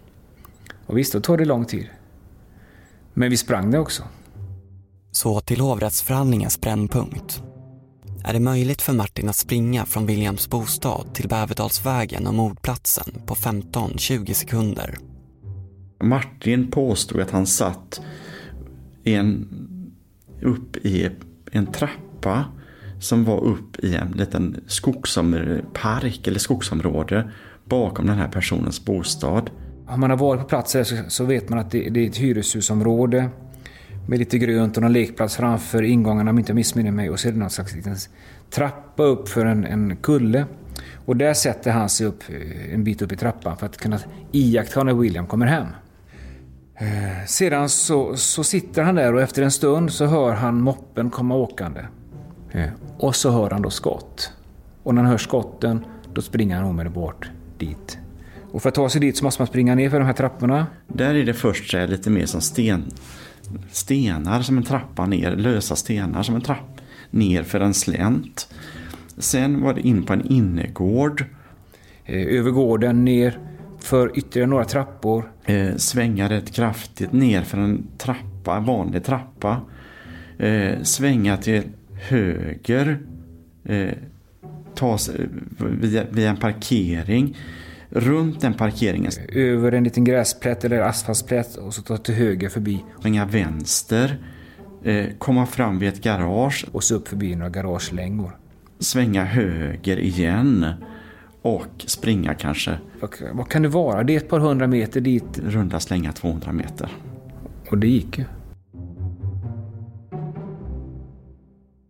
Och 0.85 0.97
visst, 0.97 1.13
då 1.13 1.21
tar 1.21 1.37
det 1.37 1.45
lång 1.45 1.65
tid. 1.65 1.89
Men 3.13 3.29
vi 3.29 3.37
sprang 3.37 3.71
det 3.71 3.79
också. 3.79 4.03
Så 5.11 5.39
till 5.39 5.59
hovrättsförhandlingens 5.59 6.61
brännpunkt. 6.61 7.43
Är 8.23 8.33
det 8.33 8.39
möjligt 8.39 8.81
för 8.81 8.93
Martin 8.93 9.29
att 9.29 9.35
springa 9.35 9.85
från 9.85 10.05
Williams 10.05 10.49
bostad 10.49 11.13
till 11.13 11.27
Bäverdalsvägen 11.27 12.27
och 12.27 12.33
mordplatsen 12.33 13.21
på 13.25 13.35
15-20 13.35 14.33
sekunder? 14.33 14.97
Martin 16.03 16.71
påstod 16.71 17.21
att 17.21 17.31
han 17.31 17.45
satt 17.45 18.01
en, 19.03 19.47
upp 20.41 20.77
i 20.77 21.09
en 21.51 21.65
trappa 21.65 22.45
som 22.99 23.25
var 23.25 23.43
upp 23.43 23.79
i 23.79 23.95
en 23.95 24.11
liten 24.11 24.63
skogspark 24.67 26.27
eller 26.27 26.39
skogsområde 26.39 27.31
bakom 27.65 28.07
den 28.07 28.17
här 28.17 28.27
personens 28.27 28.85
bostad. 28.85 29.49
Om 29.87 29.99
man 29.99 30.09
har 30.09 30.17
varit 30.17 30.41
på 30.41 30.47
plats 30.47 30.71
så, 30.71 30.85
så 31.07 31.25
vet 31.25 31.49
man 31.49 31.59
att 31.59 31.71
det, 31.71 31.89
det 31.89 32.05
är 32.05 32.09
ett 32.09 32.17
hyreshusområde 32.17 33.29
med 34.07 34.19
lite 34.19 34.37
grönt 34.37 34.77
och 34.77 34.83
en 34.83 34.93
lekplats 34.93 35.35
framför 35.35 35.83
ingången 35.83 36.27
om 36.27 36.39
inte 36.39 36.49
jag 36.49 36.55
missminner 36.55 36.91
mig. 36.91 37.09
Och 37.09 37.19
så 37.19 37.27
är 37.27 37.31
det 37.31 37.39
någon 37.39 37.49
slags 37.49 37.75
liten 37.75 37.95
trappa 38.49 39.03
upp 39.03 39.29
för 39.29 39.45
en, 39.45 39.65
en 39.65 39.95
kulle. 39.95 40.45
Och 41.05 41.17
där 41.17 41.33
sätter 41.33 41.71
han 41.71 41.89
sig 41.89 42.07
upp 42.07 42.23
eh, 42.29 42.73
en 42.73 42.83
bit 42.83 43.01
upp 43.01 43.11
i 43.11 43.15
trappan 43.15 43.57
för 43.57 43.65
att 43.65 43.77
kunna 43.77 43.99
iaktta 44.31 44.83
när 44.83 44.93
William 44.93 45.27
kommer 45.27 45.45
hem. 45.45 45.67
Eh, 46.75 47.25
sedan 47.25 47.69
så, 47.69 48.15
så 48.15 48.43
sitter 48.43 48.83
han 48.83 48.95
där 48.95 49.13
och 49.13 49.21
efter 49.21 49.41
en 49.41 49.51
stund 49.51 49.91
så 49.91 50.05
hör 50.05 50.33
han 50.33 50.61
moppen 50.61 51.09
komma 51.09 51.35
åkande. 51.35 51.81
Eh, 52.51 52.69
och 52.97 53.15
så 53.15 53.31
hör 53.31 53.49
han 53.49 53.61
då 53.61 53.69
skott. 53.69 54.31
Och 54.83 54.95
när 54.95 55.01
han 55.01 55.11
hör 55.11 55.17
skotten 55.17 55.85
då 56.13 56.21
springer 56.21 56.55
han 56.55 56.65
omedelbart 56.65 57.29
dit. 57.57 57.97
Och 58.51 58.61
för 58.61 58.69
att 58.69 58.75
ta 58.75 58.89
sig 58.89 59.01
dit 59.01 59.17
så 59.17 59.23
måste 59.23 59.41
man 59.41 59.47
springa 59.47 59.75
ner 59.75 59.89
för 59.89 59.99
de 59.99 60.05
här 60.05 60.13
trapporna. 60.13 60.67
Där 60.87 61.15
är 61.15 61.25
det 61.25 61.33
först 61.33 61.73
lite 61.73 62.09
mer 62.09 62.25
som 62.25 62.41
sten, 62.41 62.83
stenar 63.71 64.41
som 64.41 64.57
en 64.57 64.63
trappa 64.63 65.05
ner, 65.05 65.35
lösa 65.35 65.75
stenar 65.75 66.23
som 66.23 66.35
en 66.35 66.41
trapp 66.41 66.81
ner 67.09 67.43
för 67.43 67.59
en 67.59 67.73
slänt. 67.73 68.53
Sen 69.17 69.61
var 69.61 69.73
det 69.73 69.81
in 69.81 70.03
på 70.03 70.13
en 70.13 70.31
innergård. 70.31 71.25
Eh, 72.05 72.37
över 72.37 72.51
gården 72.51 73.05
ner 73.05 73.39
för 73.79 74.17
ytterligare 74.17 74.49
några 74.49 74.65
trappor. 74.65 75.31
Eh, 75.45 75.75
svänga 75.75 76.29
rätt 76.29 76.51
kraftigt 76.51 77.11
ner 77.11 77.41
för 77.41 77.57
en 77.57 77.87
trappa, 77.97 78.57
en 78.57 78.65
vanlig 78.65 79.03
trappa. 79.03 79.61
Eh, 80.37 80.81
svänga 80.81 81.37
till 81.37 81.63
höger. 82.01 82.99
Eh, 83.63 83.93
ta 84.75 84.97
sig 84.97 85.29
via, 85.59 86.03
via 86.11 86.29
en 86.29 86.37
parkering. 86.37 87.37
Runt 87.89 88.41
den 88.41 88.53
parkeringen. 88.53 89.11
Över 89.29 89.71
en 89.71 89.83
liten 89.83 90.03
gräsplätt 90.03 90.65
eller 90.65 90.79
asfaltsplätt 90.79 91.55
och 91.55 91.73
så 91.73 91.81
ta 91.81 91.97
till 91.97 92.15
höger 92.15 92.49
förbi. 92.49 92.83
Svänga 93.01 93.25
vänster. 93.25 94.17
Eh, 94.83 95.05
komma 95.17 95.45
fram 95.45 95.79
vid 95.79 95.89
ett 95.89 96.01
garage. 96.01 96.65
Och 96.71 96.83
så 96.83 96.95
upp 96.95 97.07
förbi 97.07 97.35
några 97.35 97.49
garagelängor. 97.49 98.37
Svänga 98.79 99.23
höger 99.23 99.99
igen. 99.99 100.65
Och 101.41 101.85
springa 101.85 102.33
kanske. 102.33 102.79
Vad, 103.33 103.49
kan 103.49 103.61
det 103.61 103.69
vara? 103.69 104.03
Det 104.03 104.13
är 104.13 104.17
ett 104.17 104.29
par 104.29 104.39
hundra 104.39 104.67
meter 104.67 105.01
dit. 105.01 105.39
Runda 105.39 105.79
slänga 105.79 106.11
200 106.11 106.51
meter. 106.51 106.91
Och 107.69 107.77
det 107.77 107.87
gick 107.87 108.17
ju. 108.17 108.25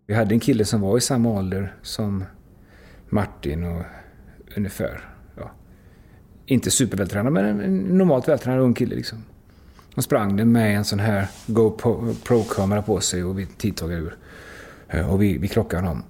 Vi 0.07 0.15
hade 0.15 0.35
en 0.35 0.39
kille 0.39 0.65
som 0.65 0.81
var 0.81 0.97
i 0.97 1.01
samma 1.01 1.29
ålder 1.29 1.75
som 1.81 2.23
Martin 3.09 3.63
och 3.63 3.83
ungefär, 4.57 5.08
inte 6.49 6.71
supervältränad 6.71 7.33
men 7.33 7.61
en 7.61 7.77
normalt 7.77 8.27
vältränad 8.27 8.59
ung 8.59 8.73
kille 8.73 8.95
liksom. 8.95 9.17
Och 9.95 10.03
sprang 10.03 10.37
den 10.37 10.51
med 10.51 10.77
en 10.77 10.85
sån 10.85 10.99
här 10.99 11.27
GoPro-kamera 11.47 12.81
på 12.81 12.99
sig 12.99 13.23
och 13.23 13.39
vi 13.39 13.45
tidtagade 13.45 14.01
ur. 14.01 14.15
Eh, 14.87 15.13
och 15.13 15.21
vi, 15.21 15.37
vi 15.37 15.47
krockade 15.47 15.87
honom. 15.87 16.03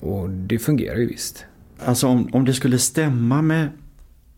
Och 0.00 0.30
det 0.30 0.58
fungerar 0.58 0.96
ju 0.96 1.06
visst. 1.06 1.44
Alltså 1.84 2.06
om, 2.06 2.28
om 2.32 2.44
det 2.44 2.54
skulle 2.54 2.78
stämma 2.78 3.42
med 3.42 3.68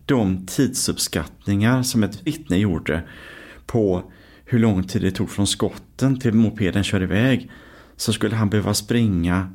de 0.06 0.46
tidsuppskattningar 0.46 1.82
som 1.82 2.02
ett 2.02 2.26
vittne 2.26 2.56
gjorde 2.56 3.02
på 3.66 4.02
hur 4.44 4.58
lång 4.58 4.84
tid 4.84 5.02
det 5.02 5.11
tog 5.11 5.30
från 5.30 5.46
skotten 5.46 6.20
till 6.20 6.34
mopeden 6.34 6.84
kör 6.84 7.02
iväg 7.02 7.50
så 7.96 8.12
skulle 8.12 8.37
han 8.37 8.50
behöva 8.50 8.75
springa 8.75 9.50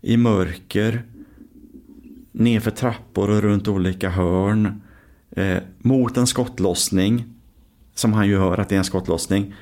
i 0.00 0.16
mörker 0.16 1.02
nerför 2.32 2.70
trappor 2.70 3.30
och 3.30 3.42
runt 3.42 3.68
olika 3.68 4.10
hörn 4.10 4.82
eh, 5.36 5.58
mot 5.78 6.16
en 6.16 6.26
skottlossning 6.26 7.24
som 7.94 8.12
han 8.12 8.26
ju 8.26 8.38
hör 8.38 8.58
att 8.58 8.68
det 8.68 8.74
är 8.74 8.78
en 8.78 8.84
skottlossning 8.84 9.54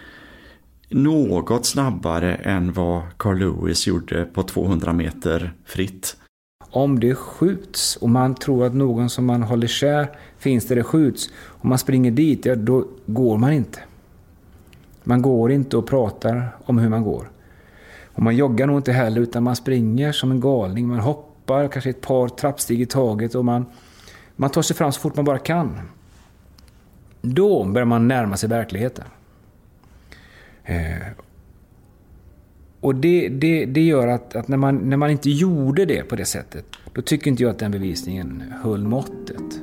något 0.91 1.67
snabbare 1.67 2.35
än 2.35 2.73
vad 2.73 3.03
Carl 3.17 3.39
Lewis 3.39 3.87
gjorde 3.87 4.25
på 4.25 4.43
200 4.43 4.93
meter 4.93 5.53
fritt. 5.65 6.17
Om 6.71 7.01
det 7.01 7.15
skjuts 7.15 7.97
och 7.97 8.09
man 8.09 8.35
tror 8.35 8.67
att 8.67 8.75
någon 8.75 9.11
som 9.11 9.27
man 9.27 9.43
håller 9.43 9.67
kär 9.67 10.19
finns 10.39 10.67
där 10.67 10.77
det 10.77 10.83
skjuts 10.83 11.31
och 11.37 11.65
man 11.65 11.79
springer 11.79 12.11
dit, 12.11 12.47
ja, 12.47 12.55
då 12.55 12.85
går 13.07 13.39
man 13.39 13.53
inte. 13.53 13.81
Man 15.05 15.23
går 15.23 15.53
inte 15.53 15.77
och 15.77 15.87
pratar 15.87 16.57
om 16.65 16.79
hur 16.79 16.89
man 16.89 17.03
går. 17.03 17.31
Och 18.15 18.23
man 18.23 18.37
joggar 18.37 18.67
nog 18.67 18.79
inte 18.79 18.93
heller 18.93 19.21
utan 19.21 19.43
man 19.43 19.57
springer 19.57 20.13
som 20.13 20.31
en 20.31 20.41
galning. 20.41 20.89
Man 20.89 21.01
hoppar 21.01 21.69
kanske 21.69 21.91
ett 21.91 22.01
par 22.01 22.29
trappsteg 22.29 22.81
i 22.81 22.87
taget 22.87 23.35
och 23.35 23.45
man, 23.45 23.67
man 24.41 24.51
tar 24.51 24.63
sig 24.63 24.77
fram 24.77 24.93
så 24.93 25.01
fort 25.01 25.17
man 25.17 25.25
bara 25.25 25.39
kan. 25.39 25.81
Då 27.23 27.65
börjar 27.65 27.87
man 27.87 28.09
närma 28.09 28.37
sig 28.37 28.49
verkligheten. 28.49 29.05
Eh, 30.65 31.07
och 32.81 32.95
det, 32.95 33.29
det, 33.29 33.65
det 33.65 33.81
gör 33.81 34.09
att, 34.09 34.37
att, 34.37 34.49
när, 34.49 34.57
man, 34.57 34.77
när 34.77 34.97
man 34.97 35.11
inte 35.11 35.31
gjorde 35.31 35.85
det 35.85 36.03
på 36.03 36.17
det 36.17 36.25
sättet, 36.25 36.65
då 36.93 37.03
tycker 37.03 37.31
inte 37.31 37.43
jag 37.43 37.51
att 37.51 37.59
den 37.59 37.71
bevisningen 37.71 38.55
höll 38.63 38.87
måttet. 38.87 39.61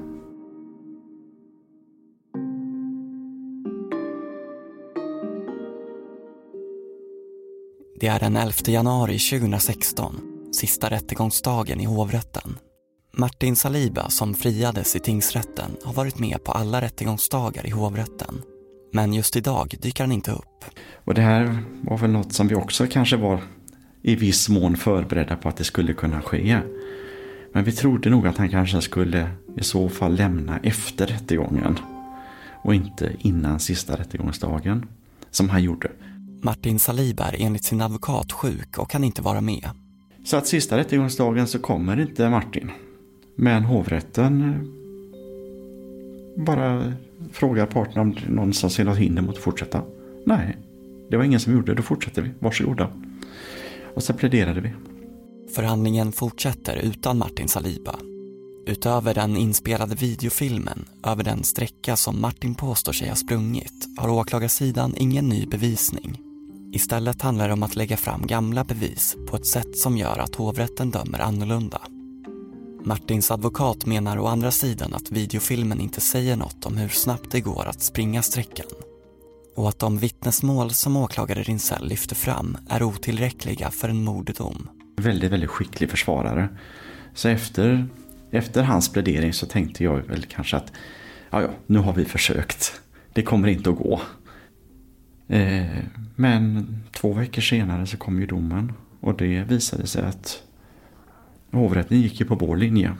Det 8.00 8.07
är 8.07 8.19
den 8.19 8.36
11 8.36 8.53
januari 8.65 9.19
2016, 9.19 10.15
sista 10.51 10.89
rättegångsdagen 10.89 11.79
i 11.79 11.86
hovrätten. 11.86 12.57
Martin 13.19 13.55
Saliba, 13.55 14.09
som 14.09 14.33
friades 14.33 14.95
i 14.95 15.00
tingsrätten, 15.00 15.71
har 15.83 15.93
varit 15.93 16.19
med 16.19 16.43
på 16.43 16.51
alla 16.51 16.81
rättegångsdagar 16.81 17.67
i 17.67 17.69
hovrätten. 17.69 18.41
Men 18.93 19.13
just 19.13 19.36
idag 19.36 19.75
dyker 19.81 20.03
han 20.03 20.12
inte 20.12 20.31
upp. 20.31 20.65
Och 21.05 21.13
det 21.13 21.21
här 21.21 21.63
var 21.81 21.97
väl 21.97 22.12
något 22.12 22.33
som 22.33 22.47
vi 22.47 22.55
också 22.55 22.88
kanske 22.88 23.17
var 23.17 23.41
i 24.01 24.15
viss 24.15 24.50
mån 24.50 24.77
förberedda 24.77 25.36
på 25.36 25.50
att 25.50 25.57
det 25.57 25.63
skulle 25.63 25.93
kunna 25.93 26.21
ske. 26.21 26.59
Men 27.53 27.63
vi 27.63 27.71
trodde 27.71 28.09
nog 28.09 28.27
att 28.27 28.38
han 28.38 28.50
kanske 28.50 28.81
skulle 28.81 29.29
i 29.57 29.63
så 29.63 29.89
fall 29.89 30.15
lämna 30.15 30.59
efter 30.63 31.07
rättegången 31.07 31.79
och 32.63 32.75
inte 32.75 33.12
innan 33.19 33.59
sista 33.59 33.95
rättegångsdagen, 33.95 34.86
som 35.31 35.50
han 35.50 35.63
gjorde. 35.63 35.91
Martin 36.41 36.79
Saliba 36.79 37.24
är 37.25 37.36
enligt 37.39 37.63
sin 37.63 37.81
advokat 37.81 38.31
sjuk 38.31 38.77
och 38.77 38.89
kan 38.89 39.03
inte 39.03 39.21
vara 39.21 39.41
med. 39.41 39.69
Så 40.25 40.38
att 40.38 40.47
sista 40.47 40.77
rättegångsdagen 40.77 41.47
så 41.47 41.59
kommer 41.59 42.00
inte 42.00 42.29
Martin. 42.29 42.71
Men 43.39 43.63
hovrätten 43.63 44.44
eh, 44.44 44.60
bara 46.46 46.94
frågar 47.32 47.65
parterna 47.65 48.01
om 48.01 48.13
det 48.13 48.29
någonstans 48.29 48.74
ser 48.74 48.86
något 48.86 48.98
hinder 48.98 49.22
mot 49.22 49.38
att 49.38 49.44
fortsätta. 49.44 49.82
Nej, 50.25 50.58
det 51.10 51.17
var 51.17 51.24
ingen 51.24 51.39
som 51.39 51.53
gjorde 51.53 51.72
det. 51.72 51.75
Då 51.75 51.84
fortsätter 51.84 52.22
vi. 52.22 52.29
Varsågoda. 52.39 52.89
Och 53.94 54.03
så 54.03 54.13
pläderade 54.13 54.62
vi. 54.62 54.74
Förhandlingen 55.56 56.12
fortsätter 56.12 56.75
utan 56.75 57.17
Martin 57.17 57.48
Saliba. 57.48 57.96
Utöver 58.65 59.13
den 59.13 59.38
inspelade 59.38 59.96
videofilmen 59.96 60.86
över 61.03 61.24
den 61.24 61.44
sträcka 61.44 61.96
som 61.96 62.22
Martin 62.22 62.56
påstår 62.56 62.94
sig 62.94 63.10
ha 63.10 63.15
sprungit 63.15 63.88
har 63.98 64.10
åklagarsidan 64.10 64.94
ingen 64.98 65.29
ny 65.29 65.46
bevisning. 65.46 66.22
Istället 66.74 67.22
handlar 67.22 67.48
det 67.48 67.53
om 67.53 67.63
att 67.63 67.75
lägga 67.75 67.98
fram 67.98 68.27
gamla 68.27 68.63
bevis 68.63 69.17
på 69.29 69.36
ett 69.36 69.48
sätt 69.48 69.77
som 69.77 69.98
gör 69.98 70.20
att 70.20 70.36
hovrätten 70.36 70.91
dömer 70.91 71.20
annorlunda. 71.20 71.82
Martins 72.88 73.32
advokat 73.32 73.86
menar 73.86 74.20
å 74.20 74.27
andra 74.27 74.51
sidan 74.51 74.94
att 74.94 75.12
videofilmen 75.12 75.79
inte 75.82 76.01
säger 76.01 76.36
något 76.36 76.65
om 76.65 76.77
hur 76.77 76.89
snabbt 76.89 77.32
det 77.32 77.41
går 77.41 77.65
att 77.65 77.82
springa 77.82 78.22
sträckan 78.22 78.65
och 79.56 79.70
att 79.70 79.79
de 79.79 79.98
vittnesmål 79.98 80.72
som 80.72 80.98
åklagare 80.98 81.44
Rinsell 81.44 81.88
lyfter 81.88 82.15
fram 82.15 82.58
är 82.70 82.84
otillräckliga 82.84 83.72
för 83.72 83.89
en 83.89 84.03
morddom. 84.03 84.70
Väldigt, 84.98 85.32
väldigt 85.32 85.50
skicklig 85.50 85.89
försvarare. 85.89 86.50
Så 87.13 87.27
efter, 87.29 87.88
efter 88.32 88.63
hans 88.63 88.91
plädering 88.91 89.34
så 89.34 89.46
tänkte 89.46 89.84
jag 89.84 89.98
väl 89.98 90.25
kanske 90.25 90.58
att 90.58 90.72
ja, 91.29 91.41
ja, 91.41 91.50
nu 91.65 91.79
har 91.79 91.94
vi 91.94 92.06
försökt. 92.06 92.82
Det 93.13 93.22
kommer 93.22 93.48
inte 93.48 93.70
att 93.70 93.77
gå. 93.77 94.01
Eh, 95.27 95.65
men 96.15 96.75
två 96.91 97.13
veckor 97.13 97.41
senare 97.41 97.88
så 97.88 97.98
kom 97.98 98.20
ju 98.20 98.25
domen 98.25 98.74
och 99.00 99.17
det 99.17 99.44
visade 99.44 99.88
sig 99.88 100.03
att 100.03 100.44
hovrätten 101.51 102.01
gick 102.01 102.20
ju 102.20 102.25
på 102.25 102.36
vår 102.36 102.58
linje. 102.58 102.98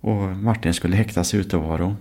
Och 0.00 0.36
Martin 0.36 0.74
skulle 0.74 0.96
häktas 0.96 1.34
i 1.34 1.36
utevaro. 1.36 1.96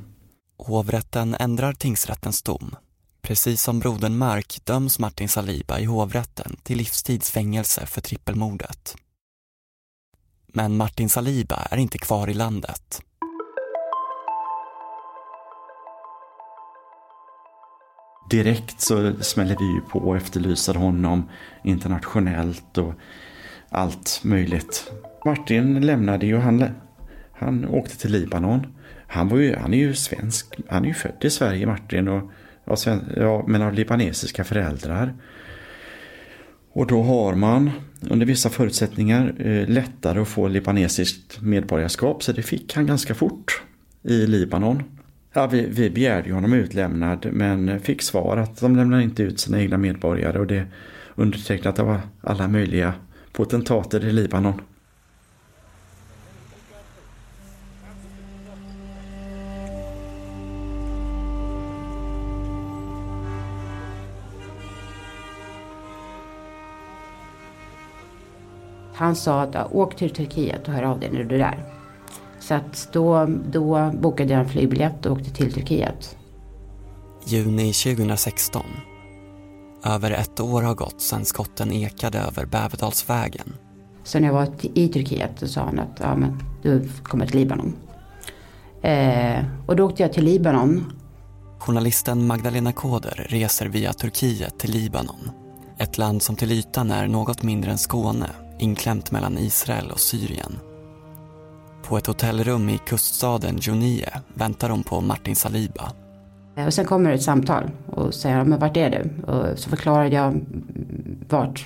Hovrätten 0.57 1.35
ändrar 1.39 1.73
tingsrättens 1.73 2.41
dom. 2.41 2.75
Precis 3.21 3.61
som 3.61 3.79
brodern 3.79 4.17
Mark 4.17 4.59
döms 4.63 4.99
Martin 4.99 5.29
Saliba 5.29 5.79
i 5.79 5.85
hovrätten 5.85 6.55
till 6.63 6.77
livstidsfängelse 6.77 7.85
för 7.85 8.01
trippelmordet. 8.01 8.95
Men 10.47 10.77
Martin 10.77 11.09
Saliba 11.09 11.67
är 11.71 11.77
inte 11.77 11.97
kvar 11.97 12.29
i 12.29 12.33
landet. 12.33 13.01
Direkt 18.29 18.81
så 18.81 19.13
smäller 19.21 19.55
vi 19.59 19.65
ju 19.65 19.81
på 19.81 19.99
och 19.99 20.17
efterlyser 20.17 20.73
honom 20.73 21.29
internationellt 21.63 22.77
och 22.77 22.93
allt 23.69 24.21
möjligt. 24.23 24.91
Martin 25.25 25.85
lämnade 25.85 26.25
ju, 26.25 26.37
han, 26.37 26.65
han 27.33 27.65
åkte 27.65 27.97
till 27.97 28.11
Libanon. 28.11 28.67
Han, 29.07 29.27
var 29.27 29.37
ju, 29.37 29.55
han 29.55 29.73
är 29.73 29.77
ju 29.77 29.93
svensk, 29.93 30.55
han 30.67 30.83
är 30.83 30.87
ju 30.87 30.93
född 30.93 31.17
i 31.21 31.29
Sverige 31.29 31.65
Martin 31.65 32.07
och 32.07 32.31
ja, 32.65 32.75
sven, 32.75 33.13
ja, 33.17 33.43
men 33.47 33.61
av 33.61 33.73
libanesiska 33.73 34.43
föräldrar. 34.43 35.13
Och 36.73 36.87
då 36.87 37.03
har 37.03 37.35
man 37.35 37.71
under 38.09 38.25
vissa 38.25 38.49
förutsättningar 38.49 39.33
eh, 39.37 39.69
lättare 39.69 40.19
att 40.19 40.27
få 40.27 40.47
libanesiskt 40.47 41.41
medborgarskap 41.41 42.23
så 42.23 42.31
det 42.31 42.43
fick 42.43 42.75
han 42.75 42.85
ganska 42.85 43.15
fort 43.15 43.63
i 44.03 44.27
Libanon. 44.27 44.83
Ja, 45.33 45.47
vi, 45.47 45.67
vi 45.69 45.89
begärde 45.89 46.27
ju 46.27 46.33
honom 46.33 46.53
utlämnad 46.53 47.27
men 47.31 47.79
fick 47.79 48.01
svar 48.01 48.37
att 48.37 48.59
de 48.59 48.75
lämnar 48.75 48.99
inte 48.99 49.23
ut 49.23 49.39
sina 49.39 49.61
egna 49.61 49.77
medborgare 49.77 50.39
och 50.39 50.47
det 50.47 50.65
undertecknat 51.15 51.79
av 51.79 51.99
alla 52.21 52.47
möjliga 52.47 52.93
potentater 53.31 54.05
i 54.05 54.11
Libanon. 54.11 54.61
Han 69.03 69.15
sa 69.15 69.41
att 69.41 69.71
åk 69.71 69.95
till 69.95 70.09
Turkiet 70.09 70.67
och 70.67 70.73
hör 70.73 70.83
av 70.83 70.99
dig 70.99 71.09
när 71.11 71.23
du 71.23 71.35
är 71.35 71.39
där. 71.39 71.65
Så 72.39 72.53
att 72.53 72.89
då, 72.91 73.25
då 73.51 73.91
bokade 74.01 74.33
jag 74.33 74.39
en 74.39 74.49
flygbiljett 74.49 75.05
och 75.05 75.11
åkte 75.11 75.29
till 75.29 75.53
Turkiet. 75.53 76.17
Juni 77.25 77.73
2016. 77.73 78.61
Över 79.85 80.11
ett 80.11 80.39
år 80.39 80.61
har 80.61 80.75
gått 80.75 81.01
sedan 81.01 81.25
skotten 81.25 81.71
ekade 81.71 82.19
över 82.19 82.45
Bäverdalsvägen. 82.45 83.53
Så 84.03 84.19
när 84.19 84.27
jag 84.27 84.33
var 84.33 84.47
i 84.61 84.87
Turkiet 84.87 85.31
så 85.35 85.47
sa 85.47 85.61
han 85.61 85.79
att 85.79 85.99
ja, 85.99 86.15
men, 86.15 86.43
du 86.61 86.89
kommer 87.03 87.25
till 87.25 87.39
Libanon. 87.39 87.75
Eh, 88.81 89.45
och 89.67 89.75
då 89.75 89.85
åkte 89.85 90.03
jag 90.03 90.13
till 90.13 90.25
Libanon. 90.25 90.93
Journalisten 91.59 92.27
Magdalena 92.27 92.71
Koder 92.71 93.27
reser 93.29 93.65
via 93.65 93.93
Turkiet 93.93 94.59
till 94.59 94.71
Libanon. 94.71 95.31
Ett 95.77 95.97
land 95.97 96.21
som 96.21 96.35
till 96.35 96.51
ytan 96.51 96.91
är 96.91 97.07
något 97.07 97.43
mindre 97.43 97.71
än 97.71 97.77
Skåne, 97.77 98.29
inklämt 98.63 99.11
mellan 99.11 99.37
Israel 99.37 99.91
och 99.91 99.99
Syrien. 99.99 100.59
På 101.83 101.97
ett 101.97 102.07
hotellrum 102.07 102.69
i 102.69 102.77
kuststaden 102.77 103.57
Junie 103.61 104.09
väntar 104.33 104.69
hon 104.69 104.83
på 104.83 105.01
Martin 105.01 105.35
Saliba. 105.35 105.91
Eh, 106.55 106.65
och 106.65 106.73
sen 106.73 106.85
kommer 106.85 107.11
ett 107.11 107.23
samtal 107.23 107.71
och 107.87 108.13
säger, 108.13 108.43
men 108.43 108.59
vart 108.59 108.77
är 108.77 108.89
du? 108.89 109.31
Och 109.31 109.59
så 109.59 109.69
förklarade 109.69 110.15
jag 110.15 110.45
vart 111.29 111.65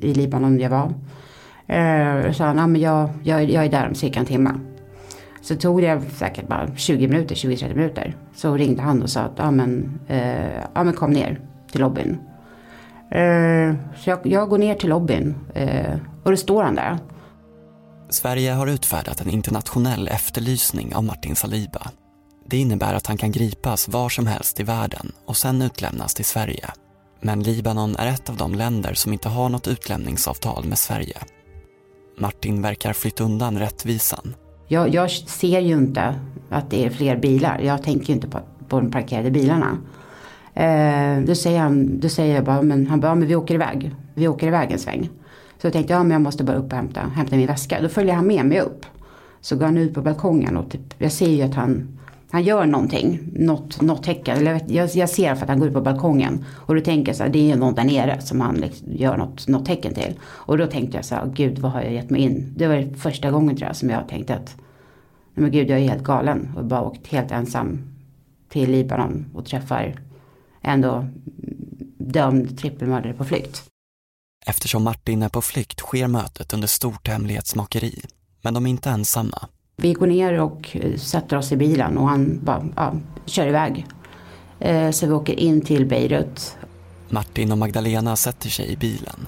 i 0.00 0.14
Libanon 0.14 0.60
jag 0.60 0.70
var. 0.70 0.94
Eh, 1.66 2.28
och 2.28 2.36
sa 2.36 2.44
han, 2.44 2.56
ja, 2.56 2.66
men 2.66 2.80
jag, 2.80 3.10
jag, 3.22 3.50
jag 3.50 3.64
är 3.64 3.70
där 3.70 3.88
om 3.88 3.94
cirka 3.94 4.20
en 4.20 4.26
timme. 4.26 4.50
Så 5.42 5.56
tog 5.56 5.82
det 5.82 6.00
säkert 6.10 6.48
bara 6.48 6.76
20 6.76 7.08
minuter, 7.08 7.34
20-30 7.34 7.74
minuter. 7.74 8.16
Så 8.34 8.56
ringde 8.56 8.82
han 8.82 9.02
och 9.02 9.10
sa 9.10 9.20
att, 9.20 9.32
ja 9.36 9.50
men, 9.50 10.00
eh, 10.08 10.58
ja, 10.74 10.84
men 10.84 10.92
kom 10.92 11.10
ner 11.10 11.40
till 11.72 11.80
lobbyn. 11.80 12.18
Eh, 13.10 13.74
så 13.96 14.10
jag, 14.10 14.18
jag, 14.22 14.48
går 14.48 14.58
ner 14.58 14.74
till 14.74 14.88
lobbyn 14.88 15.34
eh, 15.54 15.96
och 16.22 16.30
då 16.30 16.36
står 16.36 16.62
han 16.62 16.74
där. 16.74 16.98
Sverige 18.10 18.52
har 18.52 18.66
utfärdat 18.66 19.20
en 19.20 19.30
internationell 19.30 20.08
efterlysning 20.08 20.94
av 20.94 21.04
Martin 21.04 21.36
Saliba. 21.36 21.90
Det 22.46 22.56
innebär 22.56 22.94
att 22.94 23.06
han 23.06 23.16
kan 23.16 23.32
gripas 23.32 23.88
var 23.88 24.08
som 24.08 24.26
helst 24.26 24.60
i 24.60 24.62
världen 24.62 25.12
och 25.26 25.36
sen 25.36 25.62
utlämnas 25.62 26.14
till 26.14 26.24
Sverige. 26.24 26.66
Men 27.20 27.42
Libanon 27.42 27.96
är 27.96 28.06
ett 28.06 28.30
av 28.30 28.36
de 28.36 28.54
länder 28.54 28.94
som 28.94 29.12
inte 29.12 29.28
har 29.28 29.48
något 29.48 29.68
utlämningsavtal 29.68 30.64
med 30.64 30.78
Sverige. 30.78 31.16
Martin 32.18 32.62
verkar 32.62 32.92
flytt 32.92 33.20
undan 33.20 33.58
rättvisan. 33.58 34.34
Jag, 34.68 34.94
jag 34.94 35.10
ser 35.10 35.60
ju 35.60 35.74
inte 35.74 36.20
att 36.50 36.70
det 36.70 36.86
är 36.86 36.90
fler 36.90 37.16
bilar. 37.16 37.60
Jag 37.60 37.82
tänker 37.82 38.08
ju 38.08 38.14
inte 38.14 38.28
på, 38.28 38.40
på 38.68 38.80
de 38.80 38.90
parkerade 38.90 39.30
bilarna. 39.30 39.78
Eh, 40.54 41.24
då, 41.26 41.34
säger 41.34 41.60
han, 41.60 42.00
då 42.00 42.08
säger 42.08 42.34
jag 42.34 42.44
bara, 42.44 42.62
men 42.62 42.86
han 42.86 43.00
bara, 43.00 43.14
men 43.14 43.28
vi 43.28 43.34
åker 43.36 43.54
iväg. 43.54 43.94
Vi 44.14 44.28
åker 44.28 44.46
iväg 44.46 44.72
en 44.72 44.78
sväng. 44.78 45.08
Så 45.60 45.66
jag 45.66 45.72
tänkte, 45.72 45.92
ja 45.92 46.02
men 46.02 46.10
jag 46.10 46.20
måste 46.20 46.44
bara 46.44 46.56
upp 46.56 46.72
och 46.72 46.76
hämta, 46.76 47.00
hämta 47.00 47.36
min 47.36 47.46
väska. 47.46 47.82
Då 47.82 47.88
följer 47.88 48.14
han 48.14 48.26
med 48.26 48.46
mig 48.46 48.60
upp. 48.60 48.86
Så 49.40 49.56
går 49.56 49.64
han 49.64 49.76
ut 49.76 49.94
på 49.94 50.02
balkongen 50.02 50.56
och 50.56 50.70
typ, 50.70 50.94
jag 50.98 51.12
ser 51.12 51.28
ju 51.28 51.42
att 51.42 51.54
han, 51.54 51.98
han 52.30 52.42
gör 52.42 52.66
någonting. 52.66 53.20
Något, 53.32 53.80
något 53.80 54.02
tecken. 54.02 54.36
Eller 54.36 54.60
jag, 54.66 54.88
jag, 54.88 55.08
ser 55.08 55.34
för 55.34 55.42
att 55.42 55.48
han 55.48 55.58
går 55.58 55.68
ut 55.68 55.74
på 55.74 55.80
balkongen. 55.80 56.44
Och 56.50 56.74
då 56.74 56.80
tänker 56.80 57.08
jag 57.08 57.16
så 57.16 57.22
här, 57.22 57.30
det 57.30 57.50
är 57.50 57.56
någon 57.56 57.74
där 57.74 57.84
nere 57.84 58.20
som 58.20 58.40
han 58.40 58.54
liksom 58.54 58.88
gör 58.92 59.16
något, 59.16 59.48
något 59.48 59.66
tecken 59.66 59.94
till. 59.94 60.14
Och 60.22 60.58
då 60.58 60.66
tänkte 60.66 60.98
jag 60.98 61.04
så 61.04 61.14
här, 61.14 61.32
gud 61.34 61.58
vad 61.58 61.72
har 61.72 61.82
jag 61.82 61.92
gett 61.92 62.10
mig 62.10 62.20
in? 62.20 62.54
Det 62.56 62.66
var 62.66 62.94
första 62.96 63.30
gången 63.30 63.56
tror 63.56 63.66
jag 63.66 63.76
som 63.76 63.90
jag 63.90 64.08
tänkte 64.08 64.34
att, 64.34 64.56
nej 65.34 65.42
men 65.42 65.50
gud 65.50 65.70
jag 65.70 65.78
är 65.78 65.88
helt 65.88 66.04
galen. 66.04 66.52
Och 66.56 66.64
bara 66.64 66.82
åkt 66.82 67.06
helt 67.06 67.32
ensam 67.32 67.78
till 68.48 68.70
Libanon 68.70 69.26
och 69.34 69.44
träffar 69.44 69.94
ändå 70.62 71.06
dömd 71.98 72.58
trippelmördare 72.58 73.12
på 73.12 73.24
flykt. 73.24 73.69
Eftersom 74.46 74.82
Martin 74.82 75.22
är 75.22 75.28
på 75.28 75.42
flykt 75.42 75.80
sker 75.80 76.06
mötet 76.06 76.52
under 76.52 76.68
stort 76.68 77.08
hemlighetsmakeri. 77.08 78.02
Men 78.42 78.54
de 78.54 78.66
är 78.66 78.70
inte 78.70 78.90
ensamma. 78.90 79.48
Vi 79.76 79.92
går 79.92 80.06
ner 80.06 80.40
och 80.40 80.76
sätter 80.96 81.36
oss 81.36 81.52
i 81.52 81.56
bilen 81.56 81.98
och 81.98 82.08
han 82.08 82.40
bara 82.44 82.68
ja, 82.76 82.94
kör 83.26 83.46
iväg. 83.46 83.86
Eh, 84.60 84.90
så 84.90 85.06
vi 85.06 85.12
åker 85.12 85.40
in 85.40 85.60
till 85.60 85.86
Beirut. 85.86 86.56
Martin 87.08 87.52
och 87.52 87.58
Magdalena 87.58 88.16
sätter 88.16 88.48
sig 88.48 88.72
i 88.72 88.76
bilen. 88.76 89.26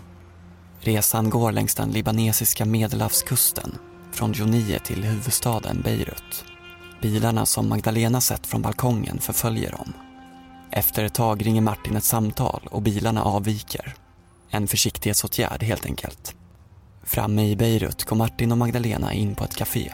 Resan 0.81 1.31
går 1.31 1.53
längs 1.53 1.75
den 1.75 1.91
libanesiska 1.91 2.65
medelhavskusten 2.65 3.79
från 4.13 4.33
Jonie 4.33 4.79
till 4.79 5.05
huvudstaden 5.05 5.81
Beirut. 5.85 6.45
Bilarna 7.03 7.47
som 7.47 7.69
Magdalena 7.69 8.21
sett 8.21 8.47
från 8.47 8.63
balkongen 8.63 9.19
förföljer 9.19 9.71
dem. 9.71 9.93
Efter 10.71 11.05
ett 11.05 11.15
tag 11.15 11.47
ringer 11.47 11.61
Martin 11.61 11.97
ett 11.97 12.05
samtal 12.05 12.69
och 12.71 12.83
bilarna 12.83 13.23
avviker. 13.23 13.95
En 14.55 14.67
försiktighetsåtgärd 14.67 15.63
helt 15.63 15.87
enkelt. 15.87 16.35
Framme 17.03 17.51
i 17.51 17.57
Beirut 17.57 18.05
kom 18.05 18.19
Martin 18.19 18.53
och 18.53 18.59
Magdalena 18.59 19.13
in 19.13 19.35
på 19.35 19.45
ett 19.45 19.57
café. 19.57 19.93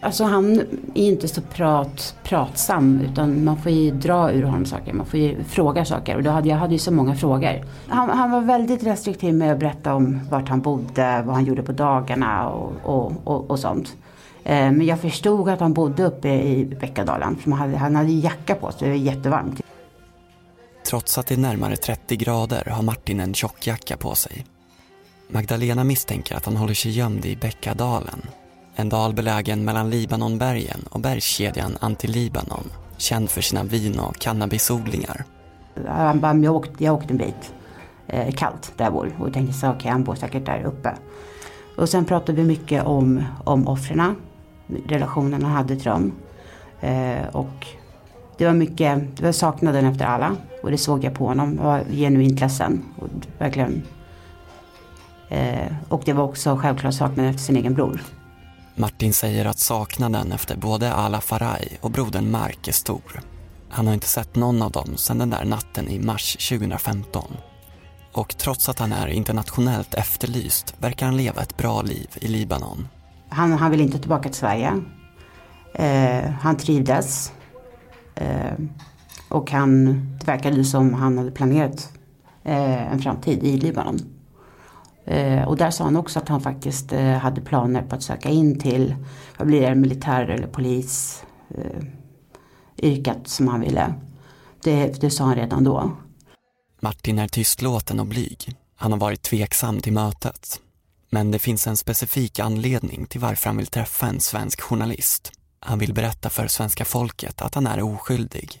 Alltså 0.00 0.24
han 0.24 0.60
är 0.94 1.08
inte 1.08 1.28
så 1.28 1.40
prat, 1.40 2.16
pratsam 2.22 3.00
utan 3.00 3.44
man 3.44 3.56
får 3.56 3.72
ju 3.72 3.90
dra 3.90 4.32
ur 4.32 4.42
honom 4.42 4.64
saker. 4.64 4.92
Man 4.92 5.06
får 5.06 5.20
ju 5.20 5.44
fråga 5.44 5.84
saker 5.84 6.16
och 6.16 6.22
då 6.22 6.30
hade, 6.30 6.48
jag 6.48 6.56
hade 6.56 6.72
ju 6.72 6.78
så 6.78 6.92
många 6.92 7.14
frågor. 7.14 7.64
Han, 7.88 8.10
han 8.10 8.30
var 8.30 8.40
väldigt 8.40 8.82
restriktiv 8.82 9.34
med 9.34 9.52
att 9.52 9.58
berätta 9.58 9.94
om 9.94 10.20
vart 10.30 10.48
han 10.48 10.60
bodde, 10.60 11.22
vad 11.26 11.34
han 11.34 11.44
gjorde 11.44 11.62
på 11.62 11.72
dagarna 11.72 12.48
och, 12.48 12.72
och, 12.82 13.12
och, 13.24 13.50
och 13.50 13.58
sånt. 13.58 13.96
Eh, 14.44 14.72
men 14.72 14.86
jag 14.86 15.00
förstod 15.00 15.48
att 15.48 15.60
han 15.60 15.72
bodde 15.72 16.04
uppe 16.04 16.28
i 16.28 16.76
Bäckadalen. 16.80 17.38
Han 17.44 17.52
hade, 17.52 17.76
han 17.76 17.96
hade 17.96 18.12
jacka 18.12 18.54
på 18.54 18.72
sig, 18.72 18.88
det 18.88 18.94
var 18.94 19.04
jättevarmt. 19.04 19.60
Trots 20.86 21.18
att 21.18 21.26
det 21.26 21.34
är 21.34 21.38
närmare 21.38 21.76
30 21.76 22.16
grader 22.16 22.64
har 22.70 22.82
Martin 22.82 23.20
en 23.20 23.34
tjockjacka 23.34 23.96
på 23.96 24.14
sig. 24.14 24.46
Magdalena 25.28 25.84
misstänker 25.84 26.36
att 26.36 26.44
han 26.44 26.56
håller 26.56 26.74
sig 26.74 26.90
gömd 26.90 27.24
i 27.24 27.36
Bäckadalen. 27.36 28.22
En 28.76 28.88
dal 28.88 29.14
belägen 29.14 29.64
mellan 29.64 29.90
Libanonbergen 29.90 30.84
och 30.90 31.00
bergskedjan 31.00 31.76
Antilibanon. 31.80 32.72
Känd 32.96 33.30
för 33.30 33.40
sina 33.40 33.64
vin 33.64 33.98
och 33.98 34.18
cannabisodlingar. 34.18 35.24
Han 35.88 36.20
bara, 36.20 36.36
jag 36.36 36.54
åkte, 36.54 36.84
jag 36.84 36.94
åkte 36.94 37.12
en 37.12 37.18
bit 37.18 37.54
eh, 38.06 38.34
kallt 38.34 38.72
där 38.76 38.84
jag 38.84 38.92
bor 38.92 39.16
och 39.18 39.32
tänkte 39.32 39.54
så 39.54 39.66
okej 39.66 39.76
okay, 39.76 39.90
han 39.90 40.04
bor 40.04 40.14
säkert 40.14 40.46
där 40.46 40.64
uppe. 40.64 40.94
Och 41.76 41.88
sen 41.88 42.04
pratade 42.04 42.42
vi 42.42 42.44
mycket 42.44 42.84
om, 42.84 43.24
om 43.44 43.68
offren, 43.68 44.16
relationen 44.86 45.42
han 45.42 45.52
hade 45.52 45.76
till 45.76 45.90
dem. 45.90 46.12
Eh, 46.80 47.26
och 47.32 47.66
det 48.38 48.46
var 48.46 48.54
mycket, 48.54 49.16
det 49.16 49.22
var 49.22 49.32
saknaden 49.32 49.84
efter 49.84 50.04
alla 50.04 50.36
och 50.64 50.70
det 50.70 50.78
såg 50.78 51.04
jag 51.04 51.14
på 51.14 51.26
honom. 51.26 51.54
Jag 51.56 51.64
var 51.64 51.84
genuint 51.90 52.40
ledsen. 52.40 52.82
Och, 52.96 53.08
verkligen. 53.38 53.82
Eh, 55.28 55.72
och 55.88 56.02
det 56.04 56.12
var 56.12 56.24
också 56.24 56.56
självklart 56.56 56.94
saknaden 56.94 57.30
efter 57.30 57.42
sin 57.42 57.56
egen 57.56 57.74
bror. 57.74 58.00
Martin 58.74 59.12
säger 59.12 59.44
att 59.44 59.58
saknaden 59.58 60.32
efter 60.32 60.56
både 60.56 60.94
Ala 60.94 61.20
Faraj 61.20 61.78
och 61.80 61.90
brodern 61.90 62.30
Mark 62.30 62.68
är 62.68 62.72
stor. 62.72 63.20
Han 63.68 63.86
har 63.86 63.94
inte 63.94 64.06
sett 64.06 64.34
någon 64.34 64.62
av 64.62 64.70
dem 64.70 64.96
sedan 64.96 65.18
den 65.18 65.30
där 65.30 65.44
natten 65.44 65.88
i 65.88 65.98
mars 65.98 66.48
2015. 66.48 67.36
Och 68.12 68.36
trots 68.36 68.68
att 68.68 68.78
han 68.78 68.92
är 68.92 69.08
internationellt 69.08 69.94
efterlyst 69.94 70.74
verkar 70.78 71.06
han 71.06 71.16
leva 71.16 71.42
ett 71.42 71.56
bra 71.56 71.82
liv 71.82 72.08
i 72.14 72.28
Libanon. 72.28 72.88
Han, 73.28 73.52
han 73.52 73.70
vill 73.70 73.80
inte 73.80 73.98
tillbaka 73.98 74.28
till 74.28 74.38
Sverige. 74.38 74.82
Eh, 75.74 76.30
han 76.30 76.56
trivdes. 76.56 77.32
Eh, 78.14 78.52
och 79.34 79.50
han, 79.50 79.84
det 80.20 80.26
verkade 80.26 80.64
som 80.64 80.94
han 80.94 81.18
hade 81.18 81.30
planerat 81.30 81.92
eh, 82.42 82.92
en 82.92 83.02
framtid 83.02 83.44
i 83.44 83.56
Libanon. 83.56 83.98
Eh, 85.04 85.42
och 85.42 85.56
där 85.56 85.70
sa 85.70 85.84
han 85.84 85.96
också 85.96 86.18
att 86.18 86.28
han 86.28 86.40
faktiskt 86.40 86.92
eh, 86.92 87.12
hade 87.12 87.40
planer 87.40 87.82
på 87.82 87.94
att 87.94 88.02
söka 88.02 88.28
in 88.28 88.58
till, 88.58 88.94
vad 89.38 89.46
blir 89.46 89.60
det, 89.60 89.74
militär 89.74 90.26
eller 90.26 90.46
polis 90.46 91.22
eh, 91.50 91.84
yrket 92.82 93.28
som 93.28 93.48
han 93.48 93.60
ville. 93.60 93.94
Det, 94.62 95.00
det 95.00 95.10
sa 95.10 95.24
han 95.24 95.34
redan 95.34 95.64
då. 95.64 95.92
Martin 96.80 97.18
är 97.18 97.28
tystlåten 97.28 98.00
och 98.00 98.06
blyg. 98.06 98.56
Han 98.76 98.92
har 98.92 98.98
varit 98.98 99.22
tveksam 99.22 99.80
till 99.80 99.92
mötet. 99.92 100.60
Men 101.10 101.30
det 101.30 101.38
finns 101.38 101.66
en 101.66 101.76
specifik 101.76 102.38
anledning 102.38 103.06
till 103.06 103.20
varför 103.20 103.46
han 103.46 103.56
vill 103.56 103.66
träffa 103.66 104.06
en 104.06 104.20
svensk 104.20 104.60
journalist. 104.60 105.32
Han 105.60 105.78
vill 105.78 105.94
berätta 105.94 106.30
för 106.30 106.46
svenska 106.46 106.84
folket 106.84 107.42
att 107.42 107.54
han 107.54 107.66
är 107.66 107.82
oskyldig. 107.82 108.60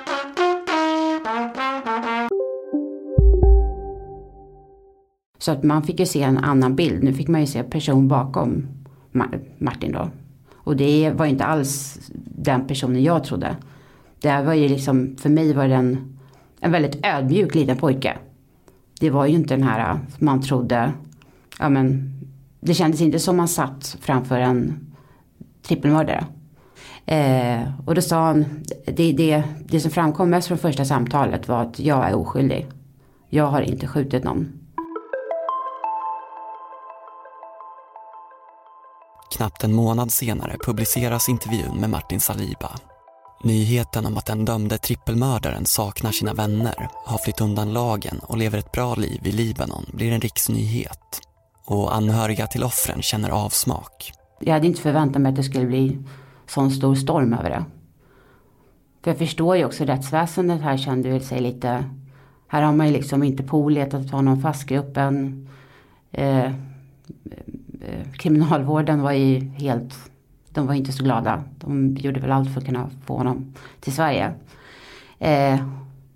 Så 5.41 5.51
att 5.51 5.63
man 5.63 5.83
fick 5.83 5.99
ju 5.99 6.05
se 6.05 6.21
en 6.21 6.37
annan 6.37 6.75
bild. 6.75 7.03
Nu 7.03 7.13
fick 7.13 7.27
man 7.27 7.41
ju 7.41 7.47
se 7.47 7.63
person 7.63 8.07
bakom 8.07 8.67
Martin 9.57 9.91
då. 9.91 10.09
Och 10.53 10.75
det 10.75 11.11
var 11.11 11.25
inte 11.25 11.45
alls 11.45 11.99
den 12.25 12.67
personen 12.67 13.03
jag 13.03 13.23
trodde. 13.23 13.55
Det 14.19 14.41
var 14.41 14.53
ju 14.53 14.67
liksom, 14.67 15.17
för 15.17 15.29
mig 15.29 15.53
var 15.53 15.67
det 15.67 15.75
en, 15.75 16.19
en 16.59 16.71
väldigt 16.71 17.05
ödmjuk 17.05 17.55
liten 17.55 17.77
pojke. 17.77 18.17
Det 18.99 19.09
var 19.09 19.25
ju 19.25 19.35
inte 19.35 19.53
den 19.53 19.63
här 19.63 19.91
äh, 19.91 19.97
man 20.19 20.41
trodde, 20.41 20.91
ja 21.59 21.69
men 21.69 22.13
det 22.59 22.73
kändes 22.73 23.01
inte 23.01 23.19
som 23.19 23.37
man 23.37 23.47
satt 23.47 23.97
framför 24.01 24.39
en 24.39 24.73
trippelmördare. 25.61 26.25
Eh, 27.05 27.61
och 27.85 27.95
då 27.95 28.01
sa 28.01 28.25
han, 28.25 28.45
det, 28.85 29.11
det, 29.11 29.43
det 29.65 29.79
som 29.79 29.91
framkom 29.91 30.29
mest 30.29 30.47
från 30.47 30.57
första 30.57 30.85
samtalet 30.85 31.47
var 31.47 31.61
att 31.61 31.79
jag 31.79 32.09
är 32.09 32.15
oskyldig. 32.15 32.67
Jag 33.29 33.47
har 33.47 33.61
inte 33.61 33.87
skjutit 33.87 34.23
någon. 34.23 34.60
Knappt 39.41 39.63
en 39.63 39.73
månad 39.73 40.11
senare 40.11 40.57
publiceras 40.65 41.29
intervjun 41.29 41.79
med 41.79 41.89
Martin 41.89 42.19
Saliba. 42.19 42.71
Nyheten 43.43 44.05
om 44.05 44.17
att 44.17 44.25
den 44.25 44.45
dömde 44.45 44.77
trippelmördaren 44.77 45.65
saknar 45.65 46.11
sina 46.11 46.33
vänner, 46.33 46.89
har 47.05 47.17
flytt 47.17 47.41
undan 47.41 47.73
lagen 47.73 48.19
och 48.23 48.37
lever 48.37 48.57
ett 48.57 48.71
bra 48.71 48.95
liv 48.95 49.21
i 49.23 49.31
Libanon 49.31 49.85
blir 49.93 50.11
en 50.11 50.21
riksnyhet. 50.21 51.21
Och 51.65 51.95
anhöriga 51.95 52.47
till 52.47 52.63
offren 52.63 53.01
känner 53.01 53.29
avsmak. 53.29 54.11
Jag 54.39 54.53
hade 54.53 54.67
inte 54.67 54.81
förväntat 54.81 55.21
mig 55.21 55.29
att 55.29 55.35
det 55.35 55.43
skulle 55.43 55.65
bli 55.65 55.97
sån 56.47 56.71
stor 56.71 56.95
storm 56.95 57.33
över 57.33 57.49
det. 57.49 57.65
För 59.03 59.11
jag 59.11 59.17
förstår 59.17 59.57
ju 59.57 59.65
också 59.65 59.83
rättsväsendet 59.83 60.61
här 60.61 60.77
kände 60.77 61.09
väl 61.09 61.23
sig 61.23 61.41
lite 61.41 61.85
här 62.47 62.61
har 62.61 62.73
man 62.73 62.87
ju 62.87 62.93
liksom 62.93 63.23
inte 63.23 63.41
Interpol 63.41 63.73
letat 63.73 64.11
honom 64.11 64.41
fastgruppen. 64.41 65.47
Eh, 66.11 66.51
Eh, 67.31 67.37
Eh, 67.85 68.11
kriminalvården 68.13 69.01
var 69.01 69.11
ju 69.11 69.39
helt, 69.39 70.11
de 70.49 70.67
var 70.67 70.73
inte 70.73 70.91
så 70.91 71.03
glada. 71.03 71.43
De 71.57 71.95
gjorde 71.95 72.19
väl 72.19 72.31
allt 72.31 72.53
för 72.53 72.61
att 72.61 72.67
kunna 72.67 72.89
få 73.05 73.17
honom 73.17 73.53
till 73.79 73.93
Sverige. 73.93 74.33
Eh, 75.19 75.59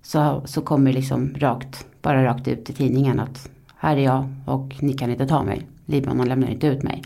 så, 0.01 0.41
så 0.45 0.61
kommer 0.61 0.93
liksom 0.93 1.33
rakt, 1.37 1.85
bara 2.01 2.25
rakt 2.25 2.47
ut 2.47 2.69
i 2.69 2.73
tidningen 2.73 3.19
att 3.19 3.49
här 3.77 3.97
är 3.97 4.01
jag 4.01 4.29
och 4.45 4.75
ni 4.81 4.93
kan 4.93 5.11
inte 5.11 5.27
ta 5.27 5.43
mig. 5.43 5.67
Libanon 5.85 6.27
lämnar 6.27 6.47
inte 6.47 6.67
ut 6.67 6.83
mig. 6.83 7.03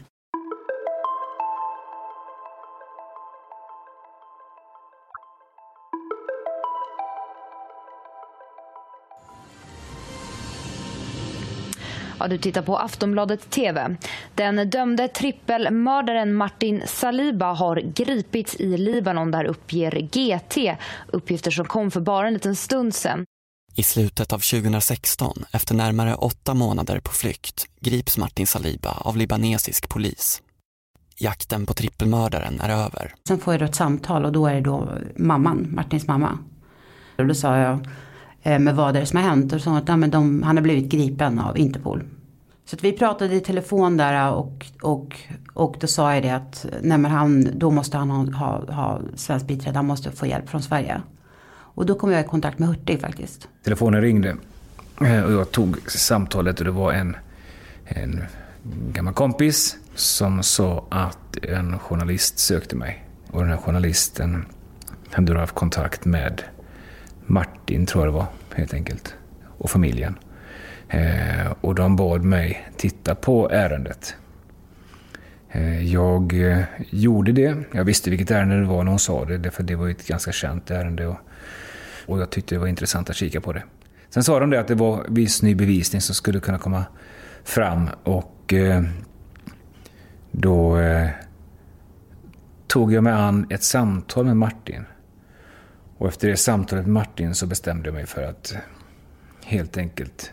Ja, 12.20 12.28
du 12.28 12.38
tittar 12.38 12.62
på 12.62 12.78
Aftonbladet 12.78 13.50
TV. 13.50 13.96
Den 14.36 14.70
dömde 14.70 15.08
trippelmördaren 15.08 16.34
Martin 16.34 16.84
Saliba 16.88 17.54
har 17.54 17.76
gripits 17.76 18.56
i 18.56 18.78
Libanon 18.78 19.32
där 19.32 19.46
uppger 19.46 19.92
GT 19.92 20.78
uppgifter 21.08 21.52
som 21.52 21.66
kom 21.66 21.92
för 21.92 22.02
bara 22.02 22.28
en 22.28 22.34
liten 22.34 22.56
stund 22.56 22.96
sedan. 22.96 23.26
I 23.76 23.84
slutet 23.84 24.34
av 24.34 24.40
2016, 24.40 25.46
efter 25.52 25.76
närmare 25.76 26.16
åtta 26.16 26.54
månader 26.54 27.00
på 27.00 27.12
flykt, 27.12 27.68
grips 27.80 28.18
Martin 28.18 28.48
Saliba 28.48 28.92
av 28.92 29.18
libanesisk 29.18 29.90
polis. 29.90 30.42
Jakten 31.20 31.66
på 31.66 31.74
trippelmördaren 31.74 32.62
är 32.62 32.70
över. 32.70 33.14
Sen 33.28 33.40
får 33.40 33.54
jag 33.54 33.62
då 33.62 33.66
ett 33.66 33.76
samtal 33.76 34.26
och 34.26 34.32
då 34.32 34.48
är 34.48 34.54
det 34.54 34.62
då 34.62 34.90
mamman, 35.16 35.68
Martins 35.72 36.08
mamma. 36.08 36.38
Och 37.18 37.28
då 37.28 37.36
sa 37.36 37.58
jag, 37.58 37.88
Eh, 38.50 38.60
med 38.60 38.76
vad 38.76 38.94
det 38.94 39.00
är 39.00 39.06
som 39.06 39.18
har 39.18 39.30
hänt. 39.30 39.54
Och 39.54 39.62
så 39.62 39.76
att 39.76 39.88
ja, 39.88 39.98
men 39.98 40.12
de, 40.12 40.44
han 40.44 40.58
har 40.58 40.64
blivit 40.64 40.92
gripen 40.92 41.40
av 41.40 41.58
Interpol. 41.58 42.04
Så 42.66 42.76
att 42.76 42.84
vi 42.84 42.92
pratade 42.94 43.36
i 43.36 43.40
telefon 43.40 43.98
där 43.98 44.28
eh, 44.28 44.34
och, 44.34 44.66
och, 44.82 45.16
och 45.54 45.76
då 45.80 45.88
sa 45.88 46.14
jag 46.14 46.24
det 46.24 46.30
att 46.30 46.66
nej 46.82 46.98
men 46.98 47.12
han, 47.12 47.48
då 47.54 47.72
måste 47.72 47.98
han 47.98 48.10
ha, 48.10 48.32
ha, 48.32 48.74
ha 48.74 49.02
svensk 49.16 49.48
biträde, 49.48 49.78
han 49.78 49.86
måste 49.86 50.12
få 50.12 50.26
hjälp 50.26 50.50
från 50.50 50.62
Sverige. 50.62 51.02
Och 51.52 51.86
då 51.86 51.96
kom 51.96 52.12
jag 52.12 52.22
i 52.22 52.28
kontakt 52.28 52.60
med 52.60 52.70
Hurtig 52.70 53.02
faktiskt. 53.02 53.48
Telefonen 53.64 54.02
ringde 54.02 54.36
eh, 55.02 55.24
och 55.24 55.32
jag 55.32 55.52
tog 55.52 55.92
samtalet 55.92 56.60
och 56.60 56.66
det 56.66 56.72
var 56.72 56.94
en, 56.94 57.16
en 57.86 58.24
gammal 58.94 59.14
kompis 59.14 59.78
som 59.96 60.44
sa 60.44 60.86
att 60.90 61.38
en 61.44 61.80
journalist 61.80 62.40
sökte 62.40 62.76
mig. 62.76 63.06
Och 63.32 63.42
den 63.42 63.50
här 63.50 63.58
journalisten 63.58 64.46
hade 65.12 65.40
haft 65.40 65.56
kontakt 65.56 66.06
med 66.06 66.44
Martin, 67.30 67.86
tror 67.86 68.06
jag 68.06 68.14
det 68.14 68.18
var, 68.18 68.28
helt 68.56 68.74
enkelt. 68.74 69.16
Och 69.58 69.70
familjen. 69.70 70.16
Eh, 70.90 71.52
och 71.62 71.76
de 71.76 71.96
bad 71.96 72.24
mig 72.24 72.72
titta 72.78 73.16
på 73.16 73.50
ärendet. 73.52 74.16
Eh, 75.52 75.86
jag 75.94 76.52
eh, 76.52 76.64
gjorde 76.90 77.32
det. 77.32 77.58
Jag 77.72 77.84
visste 77.84 78.10
vilket 78.10 78.32
ärende 78.32 78.60
det 78.60 78.66
var 78.66 78.84
när 78.84 78.90
hon 78.92 79.00
sa 79.00 79.26
det, 79.26 79.52
för 79.52 79.64
det 79.64 79.76
var 79.76 79.90
ett 79.90 80.08
ganska 80.08 80.32
känt 80.32 80.72
ärende. 80.72 81.08
Och, 81.08 81.18
och 82.06 82.20
jag 82.20 82.30
tyckte 82.30 82.56
det 82.56 82.60
var 82.60 82.68
intressant 82.68 83.10
att 83.10 83.16
kika 83.16 83.42
på 83.42 83.54
det. 83.54 83.64
Sen 84.10 84.24
sa 84.24 84.40
de 84.40 84.50
det 84.50 84.60
att 84.60 84.68
det 84.68 84.76
var 84.76 85.06
viss 85.10 85.42
ny 85.42 85.56
bevisning 85.56 86.02
som 86.02 86.16
skulle 86.16 86.40
kunna 86.40 86.58
komma 86.58 86.86
fram 87.44 87.90
och 88.04 88.54
eh, 88.54 88.84
då 90.32 90.80
eh, 90.80 91.10
tog 92.68 92.94
jag 92.94 93.04
mig 93.04 93.14
an 93.14 93.48
ett 93.50 93.64
samtal 93.64 94.26
med 94.26 94.38
Martin. 94.38 94.86
Och 96.00 96.08
efter 96.08 96.28
det 96.28 96.38
samtalet 96.38 96.86
med 96.86 96.94
Martin 96.94 97.36
så 97.36 97.48
bestämde 97.48 97.88
jag 97.88 97.94
mig 97.94 98.06
för 98.06 98.24
att 98.24 98.54
helt 99.46 99.78
enkelt 99.78 100.32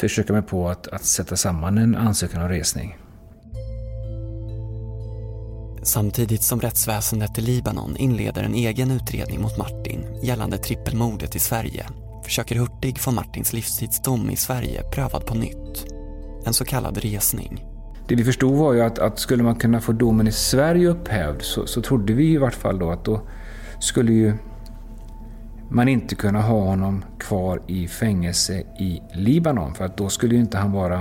försöka 0.00 0.32
mig 0.32 0.42
på 0.42 0.68
att, 0.68 0.88
att 0.88 1.04
sätta 1.04 1.36
samman 1.36 1.78
en 1.78 1.96
ansökan 1.96 2.42
om 2.42 2.48
resning. 2.48 2.96
Samtidigt 5.82 6.42
som 6.42 6.60
rättsväsendet 6.60 7.38
i 7.38 7.40
Libanon 7.40 7.96
inleder 7.96 8.42
en 8.42 8.54
egen 8.54 8.90
utredning 8.90 9.40
mot 9.40 9.58
Martin 9.58 10.06
gällande 10.22 10.58
trippelmordet 10.58 11.36
i 11.36 11.38
Sverige 11.38 11.86
försöker 12.24 12.56
Hurtig 12.56 12.98
få 12.98 13.10
Martins 13.10 13.52
livstidsdom 13.52 14.30
i 14.30 14.36
Sverige 14.36 14.82
prövad 14.82 15.26
på 15.26 15.34
nytt. 15.34 15.86
En 16.46 16.54
så 16.54 16.64
kallad 16.64 16.98
resning. 16.98 17.64
Det 18.08 18.14
vi 18.14 18.24
förstod 18.24 18.58
var 18.58 18.72
ju 18.72 18.80
att, 18.80 18.98
att 18.98 19.18
skulle 19.18 19.42
man 19.42 19.54
kunna 19.54 19.80
få 19.80 19.92
domen 19.92 20.28
i 20.28 20.32
Sverige 20.32 20.88
upphävd 20.88 21.42
så, 21.42 21.66
så 21.66 21.82
trodde 21.82 22.12
vi 22.12 22.32
i 22.32 22.36
vart 22.36 22.54
fall 22.54 22.78
då 22.78 22.90
att 22.90 23.04
då 23.04 23.22
skulle 23.80 24.12
ju 24.12 24.34
man 25.70 25.88
inte 25.88 26.14
kunna 26.14 26.42
ha 26.42 26.60
honom 26.60 27.04
kvar 27.18 27.62
i 27.66 27.88
fängelse 27.88 28.62
i 28.78 29.02
Libanon 29.12 29.74
för 29.74 29.84
att 29.84 29.96
då 29.96 30.08
skulle 30.08 30.34
ju 30.34 30.40
inte 30.40 30.58
han 30.58 30.72
vara... 30.72 31.00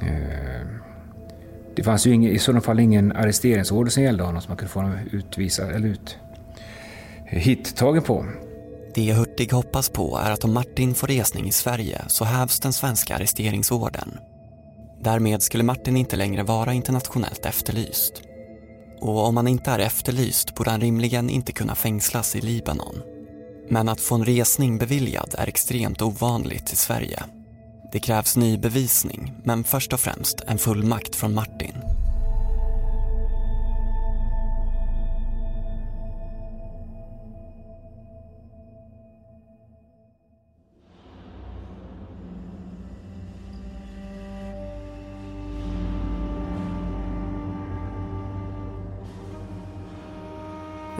Eh, 0.00 0.66
det 1.76 1.82
fanns 1.82 2.06
ju 2.06 2.12
ingen, 2.12 2.32
i 2.32 2.38
sådana 2.38 2.60
fall 2.60 2.80
ingen 2.80 3.12
arresteringsorder 3.12 3.90
som 3.90 4.02
gällde 4.02 4.24
honom 4.24 4.42
som 4.42 4.50
man 4.50 4.56
kunde 4.56 4.72
få 4.72 4.80
honom 4.80 4.98
utvisad 5.12 5.70
eller 5.70 5.88
ut 5.88 6.18
eh, 7.26 7.38
hittagen 7.38 8.02
på. 8.02 8.26
Det 8.94 9.12
Hurtig 9.12 9.52
hoppas 9.52 9.88
på 9.88 10.18
är 10.18 10.30
att 10.30 10.44
om 10.44 10.54
Martin 10.54 10.94
får 10.94 11.06
resning 11.06 11.46
i 11.46 11.52
Sverige 11.52 12.02
så 12.06 12.24
hävs 12.24 12.60
den 12.60 12.72
svenska 12.72 13.16
arresteringsorden. 13.16 14.18
Därmed 15.00 15.42
skulle 15.42 15.64
Martin 15.64 15.96
inte 15.96 16.16
längre 16.16 16.42
vara 16.42 16.72
internationellt 16.72 17.46
efterlyst. 17.46 18.22
Och 19.04 19.26
om 19.26 19.36
han 19.36 19.48
inte 19.48 19.70
är 19.70 19.78
efterlyst 19.78 20.54
borde 20.54 20.70
han 20.70 20.80
rimligen 20.80 21.30
inte 21.30 21.52
kunna 21.52 21.74
fängslas 21.74 22.36
i 22.36 22.40
Libanon. 22.40 23.02
Men 23.68 23.88
att 23.88 24.00
få 24.00 24.14
en 24.14 24.24
resning 24.24 24.78
beviljad 24.78 25.34
är 25.38 25.48
extremt 25.48 26.02
ovanligt 26.02 26.72
i 26.72 26.76
Sverige. 26.76 27.22
Det 27.92 28.00
krävs 28.00 28.36
ny 28.36 28.58
bevisning, 28.58 29.32
men 29.42 29.64
först 29.64 29.92
och 29.92 30.00
främst 30.00 30.40
en 30.46 30.58
fullmakt 30.58 31.16
från 31.16 31.34
Martin. 31.34 31.74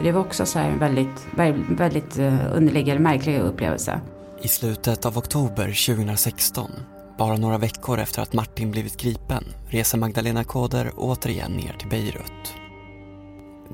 Det 0.04 0.12
var 0.12 0.20
också 0.20 0.46
så 0.46 0.58
en 0.58 0.78
väldigt, 0.78 1.26
väldigt 1.68 2.18
eh, 2.18 2.56
underliggande 2.56 3.02
märklig 3.02 3.40
upplevelse. 3.40 4.00
I 4.42 4.48
slutet 4.48 5.06
av 5.06 5.18
oktober 5.18 5.94
2016, 5.96 6.70
bara 7.18 7.36
några 7.36 7.58
veckor 7.58 7.98
efter 7.98 8.22
att 8.22 8.32
Martin 8.32 8.70
blivit 8.70 8.96
gripen, 8.96 9.44
reser 9.68 9.98
Magdalena 9.98 10.44
Koder 10.44 10.90
återigen 10.96 11.52
ner 11.52 11.76
till 11.78 11.88
Beirut. 11.88 12.54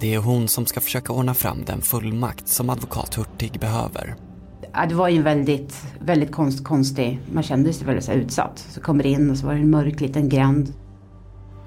Det 0.01 0.15
är 0.15 0.19
hon 0.19 0.49
som 0.49 0.67
ska 0.67 0.81
försöka 0.81 1.13
ordna 1.13 1.35
fram 1.35 1.65
den 1.67 1.83
fullmakt 1.83 2.49
som 2.49 2.71
advokat 2.71 3.15
Hurtig 3.15 3.61
behöver. 3.61 4.17
Det 4.89 4.95
var 4.95 5.09
ju 5.09 5.17
en 5.17 5.25
väldigt, 5.25 5.85
väldigt 6.01 6.33
konst, 6.33 6.65
konstig, 6.65 7.21
man 7.33 7.43
kände 7.43 7.73
sig 7.73 7.87
väldigt 7.87 8.05
så 8.05 8.13
utsatt. 8.13 8.67
Så 8.69 8.81
kommer 8.81 9.07
in 9.07 9.31
och 9.31 9.37
så 9.37 9.47
var 9.47 9.55
det 9.55 9.61
en 9.61 9.71
mörk 9.71 10.01
liten 10.01 10.29
gränd. 10.29 10.73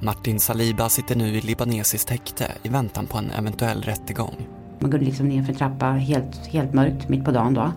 Martin 0.04 0.40
Saliba 0.40 0.90
sitter 0.90 1.16
nu 1.16 1.28
i 1.28 1.42
libanesiskt 1.42 2.10
häkte 2.10 2.52
i 2.64 2.70
väntan 2.70 3.06
på 3.06 3.18
en 3.18 3.32
eventuell 3.32 3.82
rättegång. 3.82 4.48
Man 4.80 4.92
går 4.92 5.00
liksom 5.00 5.28
ner 5.28 5.44
för 5.44 5.52
en 5.52 5.58
trappa 5.58 5.86
helt, 5.86 6.48
helt 6.48 6.74
mörkt 6.74 7.10
mitt 7.10 7.26
på 7.26 7.32
dagen 7.32 7.54
då. 7.54 7.72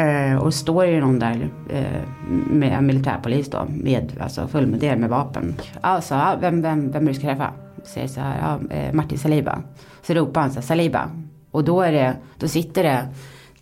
Eh, 0.00 0.36
och 0.36 0.54
står 0.54 0.86
ju 0.86 1.00
någon 1.00 1.18
där 1.18 1.50
eh, 1.70 2.02
med 2.50 2.72
en 2.72 2.86
militärpolis 2.86 3.50
då 3.50 3.66
med 3.68 4.12
alltså 4.20 4.48
fullmedel 4.48 4.98
med 4.98 5.10
vapen. 5.10 5.54
Alltså, 5.80 6.38
vem, 6.40 6.62
vem, 6.62 6.90
vem 6.90 7.06
du 7.06 7.14
ska 7.14 7.26
träffa? 7.26 7.52
Säger 7.84 8.08
så 8.08 8.20
här, 8.20 8.38
ja, 8.40 8.76
eh, 8.76 8.92
Martin 8.92 9.18
Saliba. 9.18 9.62
Så 10.02 10.14
ropar 10.14 10.40
han 10.40 10.50
så 10.50 10.54
här, 10.54 10.66
Saliba. 10.66 11.10
Och 11.50 11.64
då 11.64 11.80
är 11.80 11.92
det, 11.92 12.16
då 12.38 12.48
sitter 12.48 12.82
det, 12.82 13.08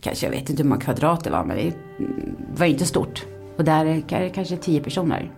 kanske 0.00 0.26
jag 0.26 0.30
vet 0.30 0.50
inte 0.50 0.62
hur 0.62 0.68
många 0.68 0.80
kvadrat 0.80 1.24
det 1.24 1.30
var 1.30 1.44
men 1.44 1.56
det 1.56 1.72
var 2.56 2.66
inte 2.66 2.86
stort. 2.86 3.26
Och 3.56 3.64
där 3.64 3.86
är 3.86 4.20
det 4.20 4.30
kanske 4.30 4.56
tio 4.56 4.80
personer. 4.80 5.30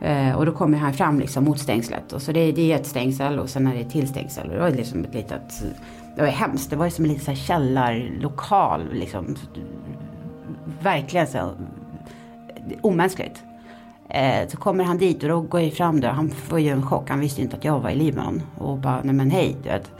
Eh, 0.00 0.32
och 0.32 0.46
då 0.46 0.52
kommer 0.52 0.78
han 0.78 0.92
fram 0.92 1.20
liksom 1.20 1.44
mot 1.44 1.58
stängslet. 1.58 2.12
Och 2.12 2.22
så 2.22 2.32
det, 2.32 2.52
det 2.52 2.72
är 2.72 2.76
ett 2.76 2.86
stängsel 2.86 3.38
och 3.38 3.48
sen 3.48 3.66
är 3.66 3.74
det 3.74 3.80
ett 3.80 3.90
till 3.90 4.08
stängsel. 4.08 4.48
Och 4.48 4.54
det 4.54 4.60
var 4.60 4.70
liksom 4.70 5.04
ett 5.04 5.14
litet, 5.14 5.64
det 6.16 6.22
var 6.22 6.28
hemskt. 6.28 6.70
Det 6.70 6.76
var 6.76 6.88
som 6.88 7.04
en 7.04 7.12
liten 7.12 7.36
källarlokal 7.36 8.92
liksom. 8.92 9.36
Verkligen 10.82 11.26
så 11.26 11.50
omänskligt. 12.80 13.42
Eh, 14.08 14.48
så 14.48 14.56
kommer 14.56 14.84
han 14.84 14.98
dit 14.98 15.22
och 15.22 15.28
då 15.28 15.40
går 15.40 15.60
jag 15.60 15.72
fram 15.72 16.00
där. 16.00 16.08
Han 16.08 16.30
får 16.30 16.60
ju 16.60 16.70
en 16.70 16.86
chock. 16.86 17.10
Han 17.10 17.20
visste 17.20 17.42
inte 17.42 17.56
att 17.56 17.64
jag 17.64 17.80
var 17.80 17.90
i 17.90 17.94
Libanon. 17.94 18.42
Och 18.58 18.78
bara, 18.78 19.00
nej 19.02 19.14
men 19.14 19.30
hej, 19.30 19.56
du 19.62 19.68
vet. 19.68 19.90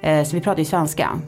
Eh, 0.00 0.24
så 0.24 0.36
vi 0.36 0.42
pratade 0.42 0.62
ju 0.62 0.66
svenska. 0.66 1.20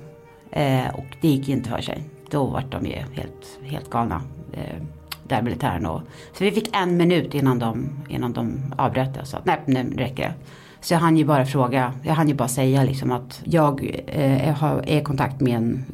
Eh, 0.50 0.94
och 0.94 1.16
det 1.20 1.28
gick 1.28 1.48
ju 1.48 1.54
inte 1.54 1.70
för 1.70 1.80
sig. 1.80 2.04
Då 2.30 2.46
var 2.46 2.64
de 2.70 2.86
ju 2.86 2.92
helt, 2.92 3.58
helt 3.62 3.90
galna. 3.90 4.22
Eh, 4.52 4.82
där 5.30 5.42
militären 5.42 5.86
och, 5.86 6.02
Så 6.32 6.44
vi 6.44 6.50
fick 6.50 6.76
en 6.76 6.96
minut 6.96 7.34
innan 7.34 7.58
de, 7.58 7.88
innan 8.08 8.32
de 8.32 8.74
avbröt 8.78 9.14
det. 9.14 9.20
och 9.20 9.38
att, 9.38 9.46
nej, 9.46 9.60
nu 9.66 9.94
räcker 9.96 10.22
det. 10.22 10.34
Så 10.80 10.94
jag 10.94 10.98
hann 11.00 11.16
ju 11.16 11.24
bara 11.24 11.46
fråga, 11.46 11.92
jag 12.02 12.14
hann 12.14 12.28
ju 12.28 12.34
bara 12.34 12.48
säga 12.48 12.84
liksom 12.84 13.12
att 13.12 13.42
jag 13.44 14.02
eh, 14.06 14.62
är 14.62 14.88
i 14.88 15.02
kontakt 15.02 15.40
med 15.40 15.56
en 15.56 15.84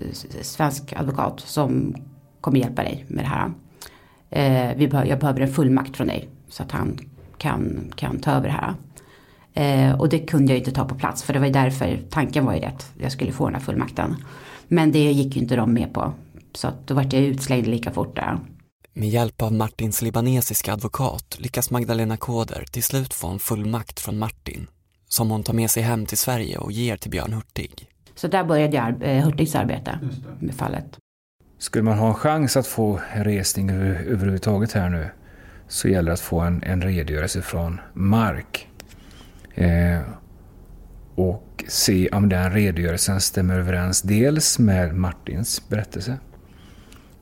svensk 0.43 0.93
advokat 0.97 1.41
som 1.41 1.95
kommer 2.41 2.59
hjälpa 2.59 2.83
dig 2.83 3.05
med 3.09 3.25
det 3.25 3.29
här. 3.29 3.51
Eh, 4.31 4.77
vi 4.77 4.89
be 4.89 5.07
jag 5.07 5.19
behöver 5.19 5.41
en 5.41 5.53
fullmakt 5.53 5.97
från 5.97 6.07
dig 6.07 6.29
så 6.49 6.63
att 6.63 6.73
han 6.73 6.99
kan, 7.39 7.93
kan 7.97 8.19
ta 8.19 8.31
över 8.31 8.49
det 8.49 8.53
här. 8.53 8.75
Eh, 9.55 10.01
och 10.01 10.09
det 10.09 10.19
kunde 10.19 10.53
jag 10.53 10.59
inte 10.59 10.71
ta 10.71 10.85
på 10.85 10.95
plats 10.95 11.23
för 11.23 11.33
det 11.33 11.39
var 11.39 11.47
ju 11.47 11.53
därför 11.53 11.99
tanken 12.11 12.45
var 12.45 12.55
ju 12.55 12.61
det 12.61 12.73
jag 12.99 13.13
skulle 13.13 13.33
få 13.33 13.45
den 13.45 13.55
här 13.55 13.63
fullmakten. 13.63 14.17
Men 14.69 14.93
det 14.93 15.13
gick 15.13 15.37
ju 15.37 15.43
inte 15.43 15.57
de 15.57 15.73
med 15.73 15.93
på. 15.93 16.13
Så 16.53 16.69
att 16.69 16.87
då 16.87 16.95
vart 16.95 17.13
jag 17.13 17.23
utslängd 17.23 17.67
lika 17.67 17.91
fort 17.91 18.17
där. 18.17 18.39
Med 18.99 19.09
hjälp 19.09 19.43
av 19.43 19.53
Martins 19.53 20.03
libanesiska 20.03 20.73
advokat 20.73 21.37
lyckas 21.39 21.71
Magdalena 21.71 22.17
Koder 22.17 22.65
till 22.71 22.83
slut 22.83 23.15
få 23.15 23.29
en 23.29 23.39
fullmakt 23.39 24.01
från 24.01 24.19
Martin 24.19 24.67
som 25.09 25.31
hon 25.31 25.43
tar 25.43 25.55
med 25.55 25.71
sig 25.71 25.83
hem 25.83 26.07
till 26.07 26.19
Sverige 26.19 26.59
och 26.59 26.73
ger 26.73 26.97
till 26.97 27.11
Björn 27.11 27.33
Hurtig. 27.33 27.89
Så 28.15 28.29
där 28.29 28.45
började 28.45 28.77
jag, 28.77 29.03
eh, 29.03 29.25
Hurtigs 29.25 29.55
arbete 29.55 29.99
med 30.41 30.55
fallet. 30.55 30.99
Skulle 31.59 31.83
man 31.85 31.99
ha 31.99 32.09
en 32.09 32.15
chans 32.15 32.57
att 32.57 32.67
få 32.67 33.01
resning 33.15 33.71
över, 33.71 33.87
överhuvudtaget 33.87 34.73
här 34.73 34.89
nu 34.89 35.11
så 35.69 35.89
gäller 35.89 36.07
det 36.07 36.15
att 36.15 36.21
få 36.21 36.41
en, 36.41 36.63
en 36.63 36.83
redogörelse 36.83 37.43
från 37.43 37.81
Mark. 37.95 38.69
Eh, 39.55 40.01
och 41.15 41.65
se 41.69 42.09
om 42.09 42.29
den 42.29 42.53
redogörelsen 42.53 43.21
stämmer 43.21 43.59
överens 43.59 44.03
dels 44.03 44.59
med 44.59 44.95
Martins 44.95 45.69
berättelse 45.69 46.19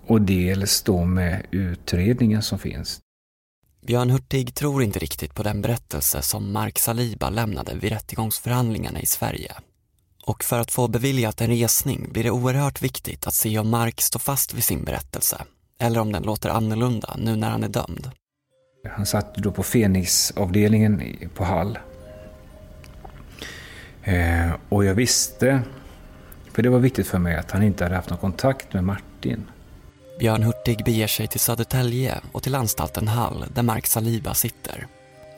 och 0.06 0.20
dels 0.20 0.82
då 0.82 1.04
med 1.04 1.46
utredningen 1.50 2.42
som 2.42 2.58
finns. 2.58 3.00
Björn 3.86 4.10
Hurtig 4.10 4.54
tror 4.54 4.82
inte 4.82 4.98
riktigt 4.98 5.34
på 5.34 5.42
den 5.42 5.62
berättelse 5.62 6.22
som 6.22 6.52
Mark 6.52 6.78
Saliba 6.78 7.30
lämnade 7.30 7.74
vid 7.74 7.92
rättegångsförhandlingarna 7.92 9.00
i 9.00 9.06
Sverige. 9.06 9.52
Och 10.26 10.44
för 10.44 10.58
att 10.58 10.70
få 10.70 10.88
beviljat 10.88 11.40
en 11.40 11.50
resning 11.50 12.08
blir 12.12 12.24
det 12.24 12.30
oerhört 12.30 12.82
viktigt 12.82 13.26
att 13.26 13.34
se 13.34 13.58
om 13.58 13.68
Mark 13.68 14.00
står 14.00 14.20
fast 14.20 14.54
vid 14.54 14.64
sin 14.64 14.84
berättelse 14.84 15.44
eller 15.78 16.00
om 16.00 16.12
den 16.12 16.22
låter 16.22 16.48
annorlunda 16.48 17.16
nu 17.18 17.36
när 17.36 17.50
han 17.50 17.64
är 17.64 17.68
dömd. 17.68 18.10
Han 18.90 19.06
satt 19.06 19.34
då 19.34 19.52
på 19.52 19.62
Fenixavdelningen 19.62 21.18
på 21.34 21.44
Hall. 21.44 21.78
Eh, 24.02 24.52
och 24.68 24.84
jag 24.84 24.94
visste, 24.94 25.62
för 26.52 26.62
det 26.62 26.68
var 26.68 26.78
viktigt 26.78 27.06
för 27.06 27.18
mig, 27.18 27.36
att 27.36 27.50
han 27.50 27.62
inte 27.62 27.84
hade 27.84 27.96
haft 27.96 28.10
någon 28.10 28.18
kontakt 28.18 28.72
med 28.72 28.84
Martin. 28.84 29.46
Björn 30.18 30.42
Hurtig 30.42 30.84
beger 30.84 31.06
sig 31.06 31.26
till 31.26 31.40
Södertälje 31.40 32.20
och 32.32 32.42
till 32.42 32.54
anstalten 32.54 33.08
Hall 33.08 33.44
där 33.54 33.62
Mark 33.62 33.86
Saliba 33.86 34.34
sitter. 34.34 34.86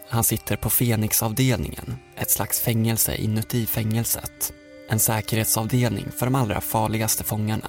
Han 0.08 0.24
sitter 0.24 0.56
på 0.56 0.70
Fenixavdelningen, 0.70 1.96
ett 2.16 2.30
slags 2.30 2.60
fängelse 2.60 3.14
inuti 3.14 3.66
fängelset. 3.66 4.52
En 4.90 4.98
säkerhetsavdelning 4.98 6.06
för 6.18 6.26
de 6.26 6.34
allra 6.34 6.60
farligaste 6.60 7.24
fångarna. 7.24 7.68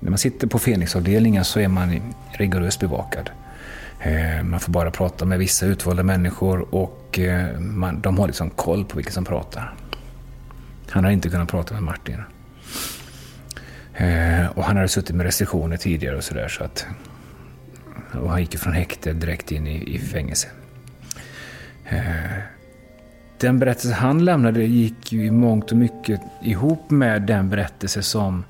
När 0.00 0.10
man 0.10 0.18
sitter 0.18 0.46
på 0.46 0.58
Fenixavdelningen 0.58 1.44
så 1.44 1.60
är 1.60 1.68
man 1.68 2.14
rigoröst 2.32 2.80
bevakad. 2.80 3.30
Eh, 4.00 4.42
man 4.44 4.60
får 4.60 4.72
bara 4.72 4.90
prata 4.90 5.24
med 5.24 5.38
vissa 5.38 5.66
utvalda 5.66 6.02
människor 6.02 6.74
och 6.74 7.18
eh, 7.18 7.58
man, 7.58 8.00
de 8.00 8.18
har 8.18 8.26
liksom 8.26 8.50
koll 8.50 8.84
på 8.84 8.96
vilka 8.96 9.12
som 9.12 9.24
pratar. 9.24 9.74
Han 10.90 11.04
har 11.04 11.10
inte 11.10 11.30
kunnat 11.30 11.48
prata 11.48 11.74
med 11.74 11.82
Martin. 11.82 12.22
Eh, 14.00 14.46
och 14.46 14.64
han 14.64 14.76
hade 14.76 14.88
suttit 14.88 15.16
med 15.16 15.26
restriktioner 15.26 15.76
tidigare 15.76 16.16
och 16.16 16.24
sådär 16.24 16.48
så 16.48 16.64
att... 16.64 16.86
Och 18.12 18.30
han 18.30 18.40
gick 18.40 18.58
från 18.58 18.72
häkte 18.72 19.12
direkt 19.12 19.52
in 19.52 19.66
i, 19.66 19.94
i 19.94 19.98
fängelse. 19.98 20.48
Eh, 21.84 22.42
den 23.38 23.58
berättelse 23.58 23.94
han 23.94 24.24
lämnade 24.24 24.64
gick 24.64 25.12
ju 25.12 25.26
i 25.26 25.30
mångt 25.30 25.70
och 25.70 25.76
mycket 25.76 26.20
ihop 26.42 26.90
med 26.90 27.22
den 27.22 27.50
berättelse 27.50 28.02
som 28.02 28.44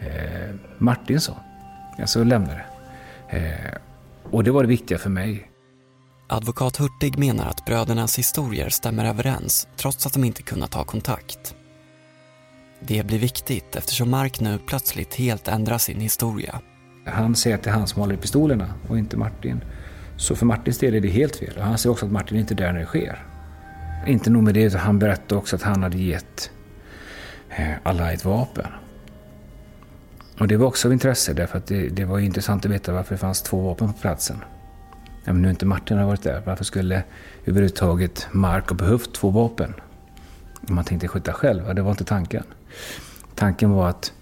eh, 0.00 0.54
Martin 0.78 1.20
sa. 1.20 1.36
Alltså 1.98 2.24
lämnade. 2.24 2.64
Eh, 3.28 3.74
och 4.30 4.44
det 4.44 4.50
var 4.50 4.62
det 4.62 4.68
viktiga 4.68 4.98
för 4.98 5.10
mig. 5.10 5.50
Advokat 6.28 6.76
Hurtig 6.76 7.18
menar 7.18 7.46
att 7.46 7.64
brödernas 7.64 8.18
historier 8.18 8.68
stämmer 8.68 9.04
överens 9.04 9.68
trots 9.76 10.06
att 10.06 10.12
de 10.12 10.24
inte 10.24 10.42
kunnat 10.42 10.74
ha 10.74 10.84
kontakt. 10.84 11.54
Det 12.86 13.06
blir 13.06 13.18
viktigt 13.18 13.76
eftersom 13.76 14.10
Mark 14.10 14.40
nu 14.40 14.58
plötsligt 14.66 15.14
helt 15.14 15.48
ändrar 15.48 15.78
sin 15.78 16.00
historia. 16.00 16.60
Han 17.06 17.36
säger 17.36 17.56
att 17.56 17.62
det 17.62 17.70
är 17.70 17.74
han 17.74 17.86
som 17.86 18.00
håller 18.00 18.14
i 18.14 18.16
pistolerna 18.16 18.74
och 18.88 18.98
inte 18.98 19.16
Martin. 19.16 19.64
Så 20.16 20.36
för 20.36 20.46
Martins 20.46 20.78
del 20.78 20.94
är 20.94 21.00
det 21.00 21.08
helt 21.08 21.36
fel. 21.36 21.58
Han 21.60 21.78
säger 21.78 21.92
också 21.92 22.06
att 22.06 22.12
Martin 22.12 22.38
inte 22.38 22.54
är 22.54 22.56
där 22.56 22.72
när 22.72 22.80
det 22.80 22.86
sker. 22.86 23.26
Inte 24.06 24.30
nog 24.30 24.42
med 24.42 24.54
det, 24.54 24.74
han 24.74 24.98
berättade 24.98 25.34
också 25.34 25.56
att 25.56 25.62
han 25.62 25.82
hade 25.82 25.98
gett 25.98 26.50
eh, 27.50 27.72
alla 27.82 28.12
ett 28.12 28.24
vapen. 28.24 28.66
Och 30.38 30.48
det 30.48 30.56
var 30.56 30.66
också 30.66 30.88
av 30.88 30.92
intresse 30.92 31.32
därför 31.32 31.58
att 31.58 31.66
det, 31.66 31.88
det 31.88 32.04
var 32.04 32.18
intressant 32.18 32.64
att 32.64 32.70
veta 32.70 32.92
varför 32.92 33.14
det 33.14 33.18
fanns 33.18 33.42
två 33.42 33.60
vapen 33.60 33.92
på 33.92 33.98
platsen. 34.00 34.36
Även 35.24 35.42
nu 35.42 35.50
inte 35.50 35.66
Martin 35.66 35.98
har 35.98 36.06
varit 36.06 36.22
där, 36.22 36.42
varför 36.46 36.64
skulle 36.64 37.02
överhuvudtaget 37.44 38.28
Mark 38.32 38.68
ha 38.68 38.76
behövt 38.76 39.14
två 39.14 39.30
vapen? 39.30 39.74
Man 40.68 40.84
tänkte 40.84 41.08
skjuta 41.08 41.32
själv, 41.32 41.74
det 41.74 41.82
var 41.82 41.90
inte 41.90 42.04
tanken. 42.04 42.44
Tanken 43.34 43.70
var 43.70 43.88
att 43.88 44.12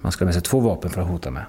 man 0.00 0.12
skulle 0.12 0.26
ha 0.26 0.28
med 0.28 0.34
sig 0.34 0.42
två 0.42 0.60
vapen 0.60 0.90
för 0.90 1.00
att 1.00 1.08
hota 1.08 1.30
med. 1.30 1.44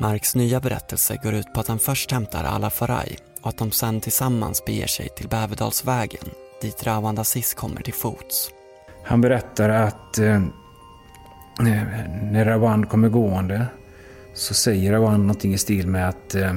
Marks 0.00 0.34
nya 0.34 0.60
berättelse 0.60 1.18
går 1.22 1.34
ut 1.34 1.54
på 1.54 1.60
att 1.60 1.68
han 1.68 1.78
först 1.78 2.12
hämtar 2.12 2.44
Ala 2.44 2.70
Faraj 2.70 3.18
och 3.42 3.48
att 3.48 3.58
de 3.58 3.70
sen 3.70 4.00
tillsammans 4.00 4.64
beger 4.64 4.86
sig 4.86 5.08
till 5.16 5.28
Bäverdalsvägen 5.28 6.28
dit 6.62 6.86
Rawan 6.86 7.18
Aziz 7.18 7.54
kommer 7.54 7.82
till 7.82 7.94
fots. 7.94 8.50
Han 9.04 9.20
berättar 9.20 9.68
att 9.68 10.18
eh, 10.18 10.42
när 12.22 12.44
Rawan 12.44 12.86
kommer 12.86 13.08
gående 13.08 13.66
så 14.34 14.54
säger 14.54 14.92
Rawan 14.92 15.20
någonting 15.20 15.54
i 15.54 15.58
stil 15.58 15.86
med 15.86 16.08
att 16.08 16.34
eh, 16.34 16.54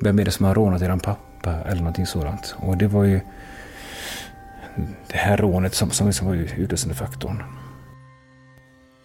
vem 0.00 0.18
är 0.18 0.24
det 0.24 0.30
som 0.30 0.46
har 0.46 0.54
rånat 0.54 0.82
eran 0.82 1.00
pappa 1.00 1.52
eller 1.52 1.80
någonting 1.80 2.06
sådant. 2.06 2.54
Och 2.58 2.76
det 2.76 2.86
var 2.86 3.04
ju 3.04 3.20
det 5.08 5.16
här 5.16 5.36
rånet 5.36 5.74
som, 5.74 5.90
som, 5.90 6.12
som 6.12 6.26
var 6.26 6.34
utlösande 6.34 6.94
faktorn. 6.94 7.42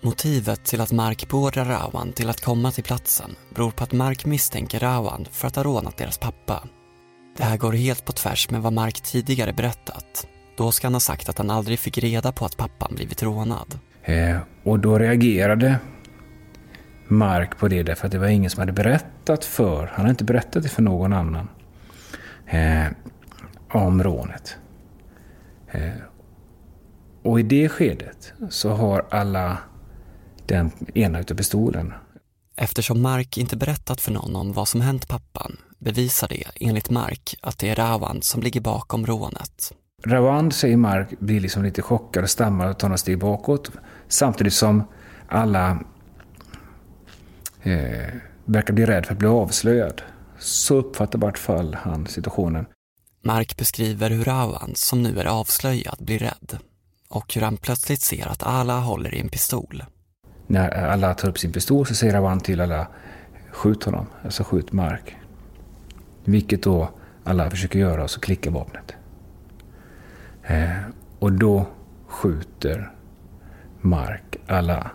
Motivet 0.01 0.63
till 0.63 0.82
att 0.82 0.91
Mark 0.91 1.29
beordrar 1.29 1.65
Rawan 1.65 2.12
till 2.12 2.29
att 2.29 2.41
komma 2.41 2.71
till 2.71 2.84
platsen 2.84 3.36
beror 3.55 3.71
på 3.71 3.84
att 3.84 3.91
Mark 3.91 4.25
misstänker 4.25 4.79
Rawan 4.79 5.25
för 5.32 5.47
att 5.47 5.55
ha 5.55 5.63
rånat 5.63 5.97
deras 5.97 6.17
pappa. 6.17 6.63
Det 7.38 7.43
här 7.43 7.58
går 7.58 7.73
helt 7.73 8.05
på 8.05 8.12
tvärs 8.12 8.49
med 8.49 8.62
vad 8.62 8.73
Mark 8.73 9.01
tidigare 9.01 9.53
berättat. 9.53 10.27
Då 10.58 10.71
ska 10.71 10.88
han 10.88 10.93
ha 10.93 10.99
sagt 10.99 11.29
att 11.29 11.38
han 11.38 11.49
aldrig 11.49 11.79
fick 11.79 11.97
reda 11.97 12.32
på 12.32 12.45
att 12.45 12.58
pappan 12.58 12.91
blivit 12.95 13.23
rånad. 13.23 13.79
Eh, 14.03 14.38
och 14.63 14.79
då 14.79 14.99
reagerade 14.99 15.79
Mark 17.08 17.58
på 17.58 17.67
det 17.67 17.84
därför 17.84 18.05
att 18.05 18.12
det 18.12 18.19
var 18.19 18.27
ingen 18.27 18.49
som 18.49 18.60
hade 18.60 18.71
berättat 18.71 19.45
för, 19.45 19.86
han 19.88 19.95
hade 19.95 20.10
inte 20.10 20.23
berättat 20.23 20.63
det 20.63 20.69
för 20.69 20.82
någon 20.82 21.13
annan, 21.13 21.49
eh, 22.47 22.86
om 23.71 24.03
rånet. 24.03 24.58
Eh, 25.71 25.89
Och 27.23 27.39
i 27.39 27.43
det 27.43 27.69
skedet 27.69 28.34
så 28.49 28.69
har 28.69 29.05
alla 29.12 29.58
den 30.45 30.71
ena 30.93 31.19
utav 31.19 31.36
pistolen. 31.36 31.93
Eftersom 32.55 33.01
Mark 33.01 33.38
inte 33.38 33.58
berättat 33.58 34.01
för 34.01 34.12
någon 34.12 34.36
om 34.36 34.53
vad 34.53 34.67
som 34.67 34.82
hänt 34.82 35.08
pappan 35.08 35.58
bevisar 35.79 36.27
det 36.27 36.43
enligt 36.55 36.89
Mark 36.89 37.36
att 37.41 37.58
det 37.60 37.69
är 37.69 37.75
Rawand 37.75 38.23
som 38.23 38.41
ligger 38.41 38.62
bakom 38.62 39.05
rånet. 39.05 39.73
Rawand, 40.05 40.53
säger 40.53 40.77
Mark, 40.77 41.19
blir 41.19 41.39
liksom 41.39 41.63
lite 41.63 41.82
chockad 41.82 42.23
och 42.23 42.29
stammar 42.29 42.69
och 42.69 42.79
tar 42.79 42.88
några 42.88 42.97
steg 42.97 43.19
bakåt. 43.19 43.71
Samtidigt 44.08 44.53
som 44.53 44.84
alla 45.27 45.84
eh, 47.63 48.13
verkar 48.45 48.73
bli 48.73 48.86
rädd 48.86 49.05
för 49.05 49.13
att 49.13 49.19
bli 49.19 49.27
avslöjad. 49.27 50.01
Så 50.39 50.75
uppfattar 50.75 51.19
i 51.19 51.21
vart 51.21 51.38
fall 51.38 51.73
han 51.82 52.08
situationen. 52.08 52.65
Mark 53.21 53.58
beskriver 53.58 54.10
hur 54.10 54.23
Rawan, 54.23 54.71
som 54.75 55.03
nu 55.03 55.19
är 55.19 55.25
avslöjad, 55.25 55.97
blir 55.99 56.19
rädd 56.19 56.58
och 57.08 57.34
hur 57.34 57.41
han 57.41 57.58
plötsligt 57.58 58.01
ser 58.01 58.27
att 58.27 58.43
alla 58.43 58.79
håller 58.79 59.15
i 59.15 59.19
en 59.19 59.29
pistol. 59.29 59.84
När 60.47 60.69
alla 60.71 61.13
tar 61.13 61.29
upp 61.29 61.39
sin 61.39 61.51
pistol 61.51 61.86
så 61.86 61.95
säger 61.95 62.13
Rawan 62.13 62.39
till 62.39 62.62
alla 62.62 62.88
skjut 63.51 63.84
honom, 63.84 64.05
alltså 64.23 64.43
skjut 64.43 64.71
Mark. 64.71 65.15
Vilket 66.23 66.63
då 66.63 66.89
alla 67.23 67.49
försöker 67.49 67.79
göra 67.79 68.03
och 68.03 68.10
så 68.10 68.19
klickar 68.19 68.51
vapnet. 68.51 68.93
Eh, 70.43 70.77
och 71.19 71.32
då 71.32 71.65
skjuter 72.08 72.91
Mark 73.82 74.38
alla. 74.47 74.91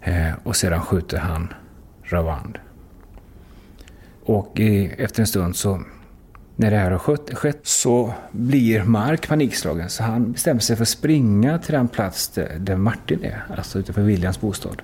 Eh, 0.00 0.32
och 0.44 0.56
sedan 0.56 0.82
skjuter 0.82 1.18
han 1.18 1.52
Ravand. 2.02 2.58
Och 4.24 4.60
i, 4.60 4.86
efter 4.86 5.20
en 5.20 5.26
stund 5.26 5.56
så, 5.56 5.82
när 6.60 6.70
det 6.70 6.76
här 6.76 6.90
har 6.90 6.98
skett, 7.34 7.60
så 7.66 8.14
blir 8.32 8.84
Mark 8.84 9.28
panikslagen. 9.28 9.90
Så 9.90 10.02
han 10.02 10.32
bestämmer 10.32 10.60
sig 10.60 10.76
för 10.76 10.82
att 10.82 10.88
springa 10.88 11.58
till 11.58 11.72
den 11.72 11.88
plats 11.88 12.28
där, 12.28 12.56
där 12.58 12.76
Martin 12.76 13.24
är, 13.24 13.44
alltså 13.56 13.78
utanför 13.78 14.02
Williams 14.02 14.40
bostad. 14.40 14.82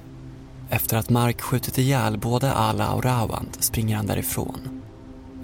Efter 0.71 0.97
att 0.97 1.11
Mark 1.11 1.41
skjutit 1.41 1.79
ihjäl 1.79 2.19
både 2.19 2.53
Ala 2.53 2.93
och 2.93 3.05
Rawand 3.05 3.49
springer 3.61 3.97
han 3.97 4.07
därifrån. 4.07 4.83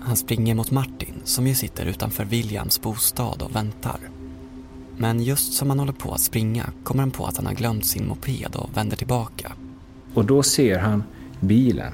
Han 0.00 0.16
springer 0.16 0.54
mot 0.54 0.70
Martin 0.70 1.14
som 1.24 1.46
ju 1.46 1.54
sitter 1.54 1.86
utanför 1.86 2.24
Williams 2.24 2.80
bostad 2.80 3.42
och 3.42 3.56
väntar. 3.56 3.98
Men 4.96 5.22
just 5.22 5.52
som 5.52 5.70
han 5.70 5.78
håller 5.78 5.92
på 5.92 6.12
att 6.12 6.20
springa 6.20 6.64
kommer 6.84 7.02
han 7.02 7.10
på 7.10 7.26
att 7.26 7.36
han 7.36 7.46
har 7.46 7.54
glömt 7.54 7.86
sin 7.86 8.08
moped 8.08 8.54
och 8.54 8.76
vänder 8.76 8.96
tillbaka. 8.96 9.52
Och 10.14 10.24
då 10.24 10.42
ser 10.42 10.78
han 10.78 11.04
bilen 11.40 11.92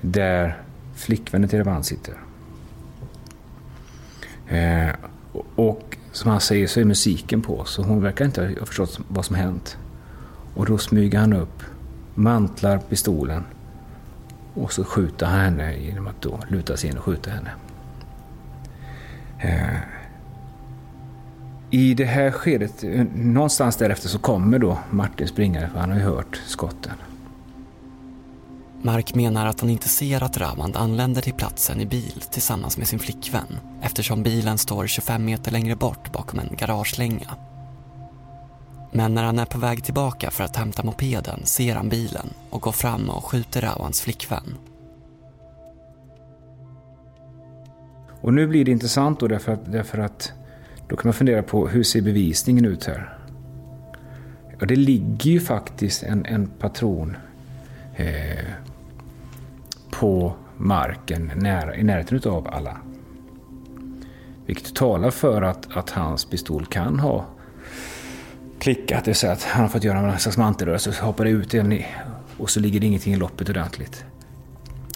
där 0.00 0.62
flickvännen 0.94 1.48
till 1.48 1.64
Rawand 1.64 1.86
sitter. 1.86 2.14
Eh, 4.52 4.94
och 5.56 5.96
som 6.12 6.30
han 6.30 6.40
säger 6.40 6.66
så 6.66 6.80
är 6.80 6.84
musiken 6.84 7.42
på 7.42 7.64
så 7.64 7.82
hon 7.82 8.02
verkar 8.02 8.24
inte 8.24 8.54
ha 8.58 8.66
förstått 8.66 9.00
vad 9.08 9.24
som 9.24 9.36
hänt. 9.36 9.76
Och 10.54 10.66
då 10.66 10.78
smyger 10.78 11.18
han 11.18 11.32
upp, 11.32 11.62
mantlar 12.14 12.78
pistolen 12.78 13.44
och 14.54 14.72
så 14.72 14.84
skjuter 14.84 15.26
han 15.26 15.40
henne 15.40 15.76
genom 15.76 16.06
att 16.06 16.22
då 16.22 16.40
luta 16.48 16.76
sig 16.76 16.90
in 16.90 16.98
och 16.98 17.04
skjuta 17.04 17.30
henne. 17.30 17.50
Eh, 19.38 19.78
I 21.70 21.94
det 21.94 22.04
här 22.04 22.30
skedet, 22.30 22.84
eh, 22.84 23.04
någonstans 23.14 23.76
därefter 23.76 24.08
så 24.08 24.18
kommer 24.18 24.58
då 24.58 24.78
Martin 24.90 25.28
springande 25.28 25.68
för 25.68 25.78
han 25.80 25.90
har 25.90 25.98
ju 25.98 26.04
hört 26.04 26.40
skotten. 26.46 26.94
Mark 28.84 29.14
menar 29.14 29.46
att 29.46 29.60
han 29.60 29.70
inte 29.70 29.88
ser 29.88 30.22
att 30.22 30.38
Rawand 30.38 30.76
anländer 30.76 31.22
till 31.22 31.32
platsen 31.32 31.80
i 31.80 31.86
bil 31.86 32.22
tillsammans 32.30 32.78
med 32.78 32.86
sin 32.86 32.98
flickvän 32.98 33.58
eftersom 33.82 34.22
bilen 34.22 34.58
står 34.58 34.86
25 34.86 35.24
meter 35.24 35.52
längre 35.52 35.76
bort 35.76 36.12
bakom 36.12 36.38
en 36.38 36.56
garagelänga. 36.56 37.36
Men 38.92 39.14
när 39.14 39.22
han 39.22 39.38
är 39.38 39.44
på 39.44 39.58
väg 39.58 39.84
tillbaka 39.84 40.30
för 40.30 40.44
att 40.44 40.56
hämta 40.56 40.82
mopeden 40.82 41.40
ser 41.44 41.74
han 41.74 41.88
bilen 41.88 42.26
och 42.50 42.60
går 42.60 42.72
fram 42.72 43.10
och 43.10 43.24
skjuter 43.24 43.60
Rawands 43.60 44.00
flickvän. 44.00 44.54
Och 48.20 48.34
nu 48.34 48.46
blir 48.46 48.64
det 48.64 48.70
intressant 48.70 49.20
då 49.20 49.28
därför 49.28 49.52
att, 49.52 49.72
därför 49.72 49.98
att 49.98 50.32
då 50.88 50.96
kan 50.96 51.08
man 51.08 51.14
fundera 51.14 51.42
på 51.42 51.68
hur 51.68 51.82
ser 51.82 52.02
bevisningen 52.02 52.64
ut 52.64 52.84
här? 52.84 53.18
Ja, 54.58 54.66
det 54.66 54.76
ligger 54.76 55.30
ju 55.30 55.40
faktiskt 55.40 56.02
en, 56.02 56.26
en 56.26 56.46
patron 56.46 57.16
eh, 57.96 58.46
på 60.02 60.32
marken 60.56 61.32
nära, 61.36 61.76
i 61.76 61.82
närheten 61.82 62.32
av 62.32 62.48
alla. 62.48 62.76
Vilket 64.46 64.74
talar 64.74 65.10
för 65.10 65.42
att, 65.42 65.76
att 65.76 65.90
hans 65.90 66.24
pistol 66.24 66.66
kan 66.66 66.98
ha 66.98 67.26
klickat. 68.58 69.04
Det 69.04 69.10
vill 69.10 69.16
säga 69.16 69.32
att 69.32 69.42
han 69.42 69.62
har 69.62 69.68
fått 69.68 69.84
göra 69.84 70.12
en 70.12 70.18
slags 70.18 70.38
mantelrörelse 70.38 70.92
så 70.92 71.04
hoppar 71.04 71.24
det 71.24 71.30
ut 71.30 71.54
igen 71.54 71.82
och 72.38 72.50
så 72.50 72.60
ligger 72.60 72.80
det 72.80 72.86
ingenting 72.86 73.14
i 73.14 73.16
loppet 73.16 73.48
ordentligt. 73.48 74.04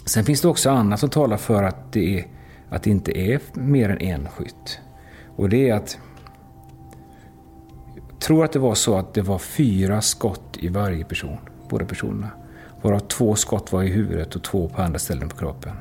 Sen 0.05 0.25
finns 0.25 0.40
det 0.40 0.49
också 0.49 0.71
annat 0.71 1.01
som 1.01 1.11
talar 1.11 1.37
för 1.37 1.62
att 1.62 1.92
det, 1.92 2.19
är, 2.19 2.27
att 2.69 2.83
det 2.83 2.90
inte 2.90 3.19
är 3.19 3.40
mer 3.53 3.88
än 3.88 4.01
en 4.01 4.29
skytt. 4.29 4.81
Och 5.37 5.49
det 5.49 5.69
är 5.69 5.75
att 5.75 5.99
jag 8.11 8.19
tror 8.19 8.45
att 8.45 8.53
det 8.53 8.59
var 8.59 8.75
så 8.75 8.99
att 8.99 9.14
det 9.14 9.23
var 9.23 9.38
fyra 9.38 10.01
skott 10.01 10.57
i 10.59 10.69
varje 10.69 11.05
person, 11.05 11.38
båda 11.69 11.85
personerna. 11.85 12.31
Varav 12.87 13.01
två 13.01 13.37
skott 13.37 13.72
var 13.72 13.83
i 13.83 13.88
huvudet 13.88 14.37
och 14.37 14.42
två 14.42 14.68
på 14.68 14.83
andra 14.83 14.99
ställen 14.99 15.29
på 15.29 15.37
kroppen. 15.37 15.72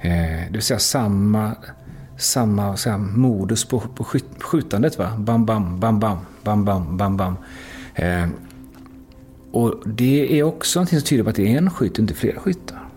Eh, 0.00 0.10
det 0.46 0.52
vill 0.52 0.62
säga 0.62 0.78
samma, 0.78 1.56
samma 2.18 2.76
säga, 2.76 2.98
modus 2.98 3.64
på, 3.64 3.80
på 3.80 4.04
skjutandet. 4.38 4.98
Va? 4.98 5.16
Bam, 5.18 5.46
bam, 5.46 5.80
bam, 5.80 6.00
bam, 6.00 6.20
bam, 6.42 6.64
bam, 6.64 6.96
bam, 6.96 7.16
bam. 7.16 7.36
Eh, 7.94 8.28
och 9.52 9.82
det 9.86 10.38
är 10.38 10.42
också 10.42 10.78
någonting 10.78 11.00
som 11.00 11.06
tyder 11.06 11.24
på 11.24 11.30
att 11.30 11.36
det 11.36 11.52
är 11.52 11.58
en 11.58 11.70
skytt, 11.70 11.98
inte 11.98 12.14
flera 12.14 12.40
skyttar. 12.40 12.88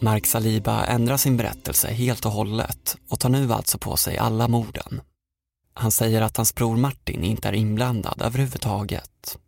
Mark 0.00 0.26
Saliba 0.26 0.84
ändrar 0.84 1.16
sin 1.16 1.36
berättelse 1.36 1.88
helt 1.88 2.26
och 2.26 2.32
hållet 2.32 2.96
och 3.10 3.20
tar 3.20 3.28
nu 3.28 3.52
alltså 3.52 3.78
på 3.78 3.96
sig 3.96 4.18
alla 4.18 4.48
morden. 4.48 5.00
Han 5.74 5.90
säger 5.90 6.22
att 6.22 6.36
hans 6.36 6.54
bror 6.54 6.76
Martin 6.76 7.24
inte 7.24 7.48
är 7.48 7.52
inblandad 7.52 8.22
överhuvudtaget. 8.24 9.38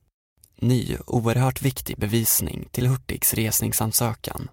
Ny, 0.62 0.96
oerhört 1.06 1.62
viktig 1.62 1.98
bevisning 1.98 2.68
till 2.70 2.86
Hurtigs 2.86 3.34
resningsansökan. 3.34 4.48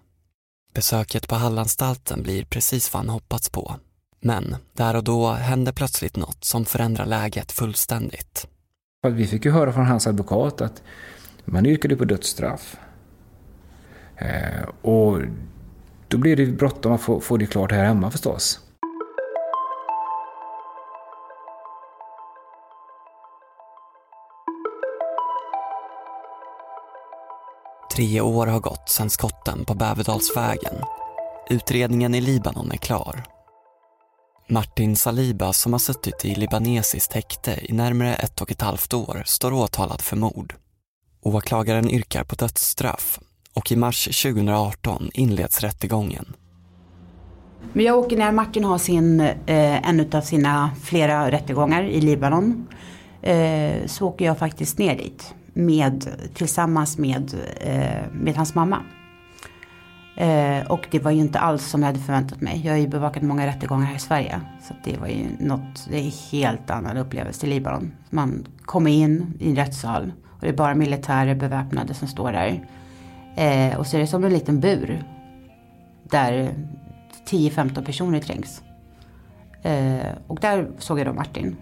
Besöket 0.74 1.28
på 1.28 1.34
Hallanstalten 1.34 2.22
blir 2.22 2.44
precis 2.44 2.92
vad 2.92 3.02
han 3.02 3.08
hoppats 3.08 3.50
på. 3.50 3.76
Men 4.20 4.56
där 4.72 4.96
och 4.96 5.04
då 5.04 5.30
händer 5.30 5.72
plötsligt 5.72 6.16
något 6.16 6.44
som 6.44 6.64
förändrar 6.64 7.06
läget 7.06 7.52
fullständigt. 7.52 8.48
Vi 9.06 9.26
fick 9.26 9.44
ju 9.44 9.50
höra 9.50 9.72
från 9.72 9.86
hans 9.86 10.06
advokat 10.06 10.60
att 10.60 10.82
man 11.44 11.66
yrkade 11.66 11.96
på 11.96 12.04
dödsstraff. 12.04 12.76
Eh, 14.16 14.68
och 14.82 15.18
då 16.08 16.18
blir 16.18 16.36
det 16.36 16.46
bråttom 16.46 16.92
att 16.92 17.00
få, 17.00 17.20
få 17.20 17.36
det 17.36 17.46
klart 17.46 17.72
här 17.72 17.84
hemma 17.84 18.10
förstås. 18.10 18.60
Tre 27.98 28.20
år 28.20 28.46
har 28.46 28.60
gått 28.60 28.88
sedan 28.88 29.10
skotten 29.10 29.64
på 29.64 29.74
Bäverdalsvägen. 29.74 30.74
Utredningen 31.50 32.14
i 32.14 32.20
Libanon 32.20 32.72
är 32.72 32.76
klar. 32.76 33.24
Martin 34.48 34.96
Saliba 34.96 35.52
som 35.52 35.72
har 35.72 35.78
suttit 35.78 36.24
i 36.24 36.34
libanesiskt 36.34 37.12
häkte 37.12 37.58
i 37.62 37.72
närmare 37.72 38.14
ett 38.14 38.40
och 38.40 38.50
ett 38.50 38.60
halvt 38.60 38.94
år 38.94 39.22
står 39.26 39.52
åtalad 39.52 40.00
för 40.00 40.16
mord. 40.16 40.54
Åklagaren 41.22 41.90
yrkar 41.90 42.24
på 42.24 42.34
dödsstraff 42.34 43.18
och 43.54 43.72
i 43.72 43.76
mars 43.76 44.22
2018 44.22 45.10
inleds 45.14 45.60
rättegången. 45.60 46.26
Men 47.72 47.84
jag 47.84 47.98
åker 47.98 48.16
när 48.16 48.32
Martin 48.32 48.64
har 48.64 48.78
sin, 48.78 49.20
eh, 49.20 49.88
en 49.88 50.12
av 50.12 50.20
sina 50.20 50.70
flera 50.82 51.30
rättegångar 51.30 51.82
i 51.82 52.00
Libanon. 52.00 52.66
Eh, 53.22 53.86
så 53.86 54.08
åker 54.08 54.24
jag 54.24 54.38
faktiskt 54.38 54.78
ner 54.78 54.96
dit 54.96 55.34
med, 55.52 56.08
tillsammans 56.34 56.98
med, 56.98 57.34
eh, 57.60 58.12
med 58.12 58.36
hans 58.36 58.54
mamma. 58.54 58.82
Eh, 60.16 60.66
och 60.66 60.88
det 60.90 60.98
var 60.98 61.10
ju 61.10 61.20
inte 61.20 61.38
alls 61.38 61.66
som 61.66 61.82
jag 61.82 61.86
hade 61.86 61.98
förväntat 61.98 62.40
mig. 62.40 62.60
Jag 62.64 62.72
har 62.72 62.78
ju 62.78 62.88
bevakat 62.88 63.22
många 63.22 63.46
rättegångar 63.46 63.86
här 63.86 63.96
i 63.96 63.98
Sverige. 63.98 64.40
Så 64.62 64.74
det 64.84 64.96
var 64.96 65.06
ju 65.06 65.26
något, 65.40 65.86
det 65.90 65.98
är 65.98 66.32
helt 66.32 66.70
annan 66.70 66.96
upplevelse 66.96 67.46
i 67.46 67.50
Libanon. 67.50 67.92
Man 68.10 68.46
kommer 68.64 68.90
in 68.90 69.34
i 69.38 69.50
en 69.50 69.56
rättssal 69.56 70.12
och 70.26 70.40
det 70.40 70.48
är 70.48 70.52
bara 70.52 70.74
militärer 70.74 71.34
beväpnade 71.34 71.94
som 71.94 72.08
står 72.08 72.32
där. 72.32 72.68
Eh, 73.36 73.78
och 73.78 73.86
så 73.86 73.96
är 73.96 74.00
det 74.00 74.06
som 74.06 74.24
en 74.24 74.32
liten 74.32 74.60
bur. 74.60 75.04
Där 76.10 76.54
10-15 77.26 77.84
personer 77.84 78.20
trängs. 78.20 78.62
Eh, 79.62 80.06
och 80.26 80.38
där 80.40 80.70
såg 80.78 80.98
jag 80.98 81.06
då 81.06 81.12
Martin. 81.12 81.56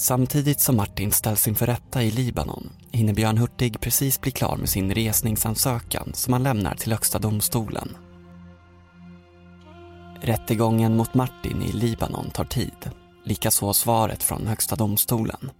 Samtidigt 0.00 0.60
som 0.60 0.76
Martin 0.76 1.12
ställs 1.12 1.48
inför 1.48 1.66
rätta 1.66 2.02
i 2.02 2.10
Libanon 2.10 2.70
hinner 2.90 3.14
Björn 3.14 3.38
Hurtig 3.38 3.80
precis 3.80 4.20
bli 4.20 4.30
klar 4.30 4.56
med 4.56 4.68
sin 4.68 4.94
resningsansökan 4.94 6.10
som 6.14 6.32
han 6.32 6.42
lämnar 6.42 6.74
till 6.74 6.92
Högsta 6.92 7.18
domstolen. 7.18 7.96
Rättegången 10.20 10.96
mot 10.96 11.14
Martin 11.14 11.62
i 11.62 11.72
Libanon 11.72 12.30
tar 12.30 12.44
tid. 12.44 12.90
likaså 13.24 13.72
svaret 13.72 14.22
från 14.22 14.46
Högsta 14.46 14.76
domstolen. 14.76 15.50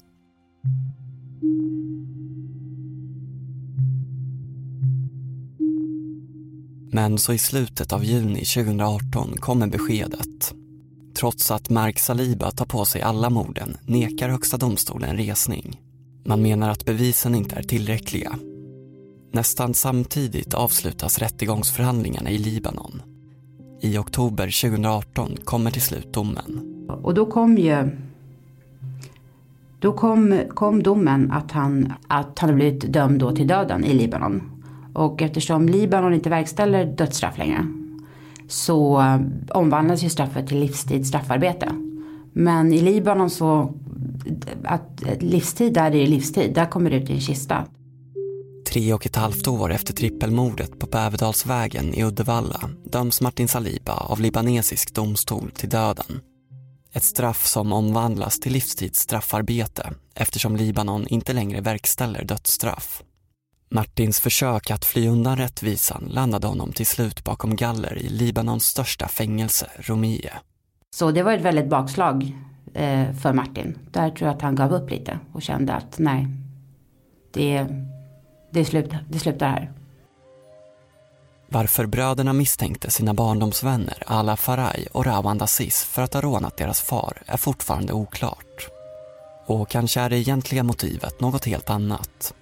Men 6.93 7.19
så 7.19 7.33
i 7.33 7.39
slutet 7.39 7.93
av 7.93 8.05
juni 8.05 8.45
2018 8.45 9.37
kommer 9.37 9.67
beskedet. 9.67 10.55
Trots 11.19 11.51
att 11.51 11.71
Mark 11.71 11.99
Saliba 11.99 12.51
tar 12.51 12.67
på 12.67 12.85
sig 12.85 13.03
alla 13.03 13.31
morden 13.31 13.77
nekar 13.87 14.29
Högsta 14.29 14.57
domstolen 14.57 15.17
resning. 15.17 15.81
Man 16.25 16.43
menar 16.43 16.71
att 16.71 16.85
bevisen 16.85 17.35
inte 17.35 17.57
är 17.57 17.63
tillräckliga. 17.63 18.39
Nästan 19.33 19.75
samtidigt 19.75 20.55
avslutas 20.55 21.19
rättegångsförhandlingarna 21.19 22.31
i 22.31 22.39
Libanon. 22.39 23.03
I 23.81 23.99
oktober 23.99 24.61
2018 24.63 25.37
kommer 25.45 25.71
till 25.71 25.83
slut 25.83 26.13
domen. 26.13 26.87
Och 27.03 27.15
då 27.15 27.27
kom 27.27 27.59
ju 27.59 27.91
då 29.81 29.93
kom, 29.93 30.41
kom 30.55 30.83
domen 30.83 31.33
att 31.33 31.53
han, 31.53 31.93
att 32.09 32.39
han 32.39 32.55
blivit 32.55 32.93
dömd 32.93 33.21
då 33.21 33.37
till 33.37 33.47
döden 33.47 33.85
i 33.85 33.95
Libanon. 33.95 34.63
Och 34.95 35.23
eftersom 35.23 35.69
Libanon 35.69 36.15
inte 36.15 36.31
verkställer 36.31 36.85
dödsstraff 36.85 37.39
längre 37.39 37.67
så 38.49 39.03
omvandlas 39.51 40.03
ju 40.03 40.09
straffet 40.09 40.47
till 40.47 40.59
livstids 40.61 41.09
straffarbete. 41.09 41.73
Men 42.33 42.73
i 42.73 42.81
Libanon 42.81 43.31
så, 43.31 43.75
att 44.65 45.03
livstid 45.21 45.75
där 45.75 45.95
är 45.95 46.07
livstid, 46.07 46.55
där 46.55 46.67
kommer 46.67 46.91
det 46.91 46.97
ut 46.97 47.11
i 47.11 47.13
en 47.13 47.21
kista. 47.21 47.65
Tre 48.73 48.95
och 48.95 49.07
ett 49.07 49.17
halvt 49.17 49.49
år 49.49 49.73
efter 49.73 49.95
trippelmordet 49.95 50.79
på 50.79 50.87
Bäverdalsvägen 50.87 51.95
i 51.95 52.05
Uddevalla 52.05 52.71
döms 52.85 53.21
Martin 53.21 53.49
Saliba 53.49 53.93
av 53.93 54.21
libanesisk 54.21 54.95
domstol 54.95 55.51
till 55.51 55.69
döden. 55.69 56.21
Ett 56.93 57.05
straff 57.05 57.47
som 57.47 57.73
omvandlas 57.73 58.41
till 58.41 58.53
livstids 58.53 59.01
straffarbete 59.01 59.93
eftersom 60.15 60.57
Libanon 60.57 61.07
inte 61.07 61.33
längre 61.33 61.61
verkställer 61.61 62.25
dödsstraff. 62.25 63.03
Martins 63.71 64.21
försök 64.21 64.71
att 64.71 64.85
fly 64.85 65.09
undan 65.09 65.37
rättvisan 65.37 66.05
landade 66.11 66.47
honom 66.47 66.73
till 66.73 66.87
slut 66.87 67.25
bakom 67.25 67.57
galler 67.57 67.99
i 67.99 68.09
Libanons 68.09 68.65
största 68.65 69.09
fängelse, 69.09 69.71
Romie. 69.77 70.33
Så 70.91 71.11
det 71.11 71.23
var 71.23 71.33
ett 71.33 71.43
väldigt 71.43 71.69
bakslag 71.69 72.37
eh, 72.75 73.15
för 73.15 73.33
Martin. 73.33 73.79
Där 73.91 74.11
tror 74.11 74.29
jag 74.29 74.37
att 74.37 74.43
han 74.43 74.55
gav 74.55 74.73
upp 74.73 74.91
lite 74.91 75.19
och 75.33 75.43
kände 75.43 75.75
att 75.75 75.99
nej, 75.99 76.27
det, 77.33 77.67
det, 78.53 78.65
slut, 78.65 78.91
det 79.09 79.19
slutar 79.19 79.49
här. 79.49 79.73
Varför 81.49 81.87
bröderna 81.87 82.33
misstänkte 82.33 82.91
sina 82.91 83.15
barndomsvänner 83.15 84.03
Ala 84.07 84.37
Faraj 84.37 84.87
och 84.93 85.05
Rawan 85.07 85.43
Aziz 85.43 85.85
för 85.85 86.03
att 86.03 86.15
ha 86.15 86.21
rånat 86.21 86.57
deras 86.57 86.81
far 86.81 87.23
är 87.27 87.37
fortfarande 87.37 87.93
oklart. 87.93 88.69
Och 89.47 89.69
kanske 89.69 90.01
är 90.01 90.11
det 90.11 90.19
egentliga 90.19 90.63
motivet 90.63 91.21
något 91.21 91.45
helt 91.45 91.71
annat. 91.71 92.35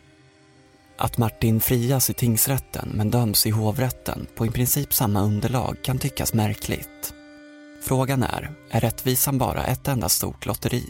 Att 0.98 1.18
Martin 1.18 1.60
frias 1.60 2.10
i 2.10 2.14
tingsrätten 2.14 2.92
men 2.94 3.10
döms 3.10 3.46
i 3.46 3.50
hovrätten 3.50 4.26
på 4.34 4.46
i 4.46 4.50
princip 4.50 4.92
samma 4.92 5.22
underlag 5.22 5.76
kan 5.82 5.98
tyckas 5.98 6.34
märkligt. 6.34 7.14
Frågan 7.82 8.22
är, 8.22 8.50
är 8.70 8.80
rättvisan 8.80 9.38
bara 9.38 9.64
ett 9.64 9.88
enda 9.88 10.08
stort 10.08 10.46
lotteri? 10.46 10.84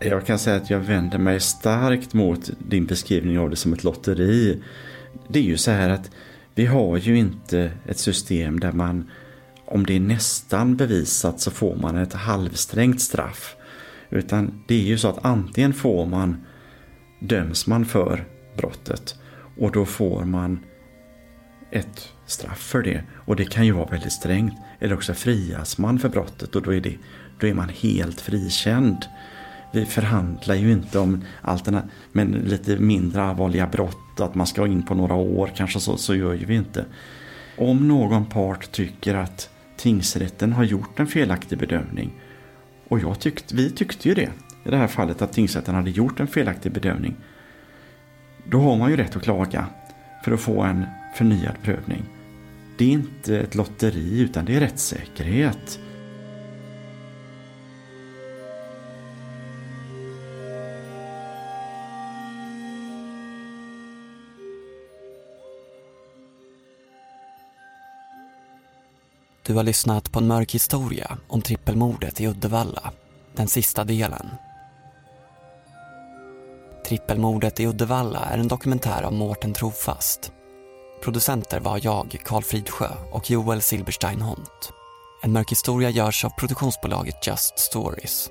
Jag 0.00 0.26
kan 0.26 0.38
säga 0.38 0.56
att 0.56 0.70
jag 0.70 0.80
vänder 0.80 1.18
mig 1.18 1.40
starkt 1.40 2.14
mot 2.14 2.50
din 2.58 2.86
beskrivning 2.86 3.38
av 3.38 3.50
det 3.50 3.56
som 3.56 3.72
ett 3.72 3.84
lotteri. 3.84 4.62
Det 5.28 5.38
är 5.38 5.42
ju 5.42 5.56
så 5.56 5.70
här 5.70 5.90
att 5.90 6.10
vi 6.54 6.66
har 6.66 6.96
ju 6.96 7.18
inte 7.18 7.72
ett 7.86 7.98
system 7.98 8.60
där 8.60 8.72
man 8.72 9.10
om 9.64 9.86
det 9.86 9.96
är 9.96 10.00
nästan 10.00 10.76
bevisat 10.76 11.40
så 11.40 11.50
får 11.50 11.76
man 11.76 11.96
ett 11.96 12.12
halvsträngt 12.12 13.00
straff. 13.00 13.56
Utan 14.10 14.64
det 14.68 14.74
är 14.74 14.84
ju 14.84 14.98
så 14.98 15.08
att 15.08 15.24
antingen 15.24 15.74
får 15.74 16.06
man 16.06 16.46
döms 17.20 17.66
man 17.66 17.86
för 17.86 18.24
brottet 18.58 19.14
och 19.58 19.72
då 19.72 19.84
får 19.84 20.24
man 20.24 20.58
ett 21.70 22.12
straff 22.26 22.58
för 22.58 22.82
det 22.82 23.02
och 23.14 23.36
det 23.36 23.44
kan 23.44 23.66
ju 23.66 23.72
vara 23.72 23.86
väldigt 23.86 24.12
strängt 24.12 24.54
eller 24.78 24.94
också 24.94 25.14
frias 25.14 25.78
man 25.78 25.98
för 25.98 26.08
brottet 26.08 26.56
och 26.56 26.62
då 26.62 26.74
är, 26.74 26.80
det, 26.80 26.96
då 27.40 27.46
är 27.46 27.54
man 27.54 27.68
helt 27.68 28.20
frikänd. 28.20 29.06
Vi 29.72 29.86
förhandlar 29.86 30.54
ju 30.54 30.72
inte 30.72 30.98
om 30.98 31.24
alternativ, 31.42 31.90
men 32.12 32.30
lite 32.30 32.76
mindre 32.76 33.22
allvarliga 33.22 33.66
brott, 33.66 34.20
att 34.20 34.34
man 34.34 34.46
ska 34.46 34.66
in 34.66 34.82
på 34.82 34.94
några 34.94 35.14
år 35.14 35.50
kanske 35.56 35.80
så, 35.80 35.96
så 35.96 36.14
gör 36.14 36.34
ju 36.34 36.44
vi 36.44 36.54
inte. 36.54 36.84
Om 37.58 37.88
någon 37.88 38.26
part 38.26 38.72
tycker 38.72 39.14
att 39.14 39.50
tingsrätten 39.76 40.52
har 40.52 40.64
gjort 40.64 41.00
en 41.00 41.06
felaktig 41.06 41.58
bedömning 41.58 42.20
och 42.88 43.00
jag 43.00 43.20
tyckte, 43.20 43.54
vi 43.54 43.70
tyckte 43.70 44.08
ju 44.08 44.14
det 44.14 44.30
i 44.64 44.70
det 44.70 44.76
här 44.76 44.86
fallet 44.86 45.22
att 45.22 45.32
tingsrätten 45.32 45.74
hade 45.74 45.90
gjort 45.90 46.20
en 46.20 46.26
felaktig 46.26 46.72
bedömning 46.72 47.16
då 48.50 48.60
har 48.60 48.76
man 48.76 48.90
ju 48.90 48.96
rätt 48.96 49.16
att 49.16 49.22
klaga 49.22 49.66
för 50.24 50.32
att 50.32 50.40
få 50.40 50.62
en 50.62 50.86
förnyad 51.14 51.54
prövning. 51.62 52.02
Det 52.78 52.84
är 52.84 52.88
inte 52.88 53.38
ett 53.38 53.54
lotteri 53.54 54.20
utan 54.20 54.44
det 54.44 54.56
är 54.56 54.60
rättssäkerhet. 54.60 55.80
Du 69.42 69.54
har 69.54 69.62
lyssnat 69.62 70.12
på 70.12 70.18
en 70.18 70.26
mörk 70.26 70.54
historia 70.54 71.18
om 71.28 71.42
trippelmordet 71.42 72.20
i 72.20 72.26
Uddevalla, 72.26 72.92
den 73.34 73.48
sista 73.48 73.84
delen. 73.84 74.26
Trippelmordet 76.88 77.60
i 77.60 77.66
Uddevalla 77.66 78.18
är 78.18 78.38
en 78.38 78.48
dokumentär 78.48 79.02
av 79.02 79.12
Mårten 79.12 79.52
Trofast. 79.52 80.32
Producenter 81.02 81.60
var 81.60 81.80
jag, 81.82 82.16
Karl 82.24 82.42
Fridsjö 82.42 82.88
och 83.12 83.30
Joel 83.30 83.62
Silberstein 83.62 84.20
Hont. 84.20 84.72
En 85.22 85.32
mörk 85.32 85.50
historia 85.50 85.90
görs 85.90 86.24
av 86.24 86.30
produktionsbolaget 86.30 87.26
Just 87.26 87.58
Stories. 87.58 88.30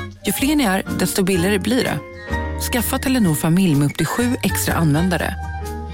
Ju 0.25 0.31
fler 0.33 0.55
ni 0.55 0.63
är, 0.63 0.83
desto 0.99 1.23
billigare 1.23 1.59
blir 1.59 1.83
det. 1.83 1.99
Skaffa 2.71 2.97
Telenor 2.99 3.35
familj 3.35 3.75
med 3.75 3.85
upp 3.85 3.97
till 3.97 4.05
sju 4.05 4.35
extra 4.43 4.73
användare. 4.73 5.35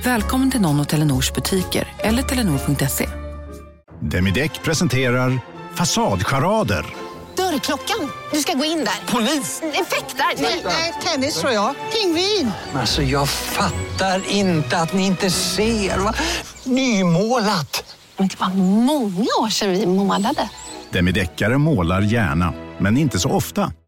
Välkommen 0.04 0.52
till 0.52 0.62
någon 0.62 0.80
av 0.80 0.84
Telenors 0.84 1.34
butiker 1.34 1.88
eller 2.00 2.24
telenor.se. 2.24 3.10
Demideck 4.02 4.64
presenterar 4.64 5.40
Fasadcharader. 5.76 6.86
Dörrklockan. 7.38 8.10
Du 8.32 8.40
ska 8.40 8.54
gå 8.54 8.66
in 8.66 8.78
där. 8.78 9.12
Polis? 9.14 9.62
Effektar? 9.62 10.42
Nej, 10.64 10.94
tennis 11.06 11.40
tror 11.40 11.52
jag. 11.54 11.76
Pingvin. 11.94 12.52
Alltså 12.74 13.02
jag 13.04 13.30
fattar 13.30 14.22
inte 14.32 14.78
att 14.78 14.94
ni 14.94 15.06
inte 15.06 15.30
ser. 15.30 15.98
Va? 15.98 16.14
Nymålat. 16.64 17.96
Men 18.18 18.28
det 18.28 18.40
var 18.40 18.50
många 18.84 19.28
år 19.42 19.50
sedan 19.50 19.72
vi 19.72 19.86
målade. 19.86 20.50
Demideckare 20.92 21.58
målar 21.58 22.02
gärna, 22.02 22.54
men 22.80 22.98
inte 22.98 23.20
så 23.20 23.30
ofta. 23.30 23.72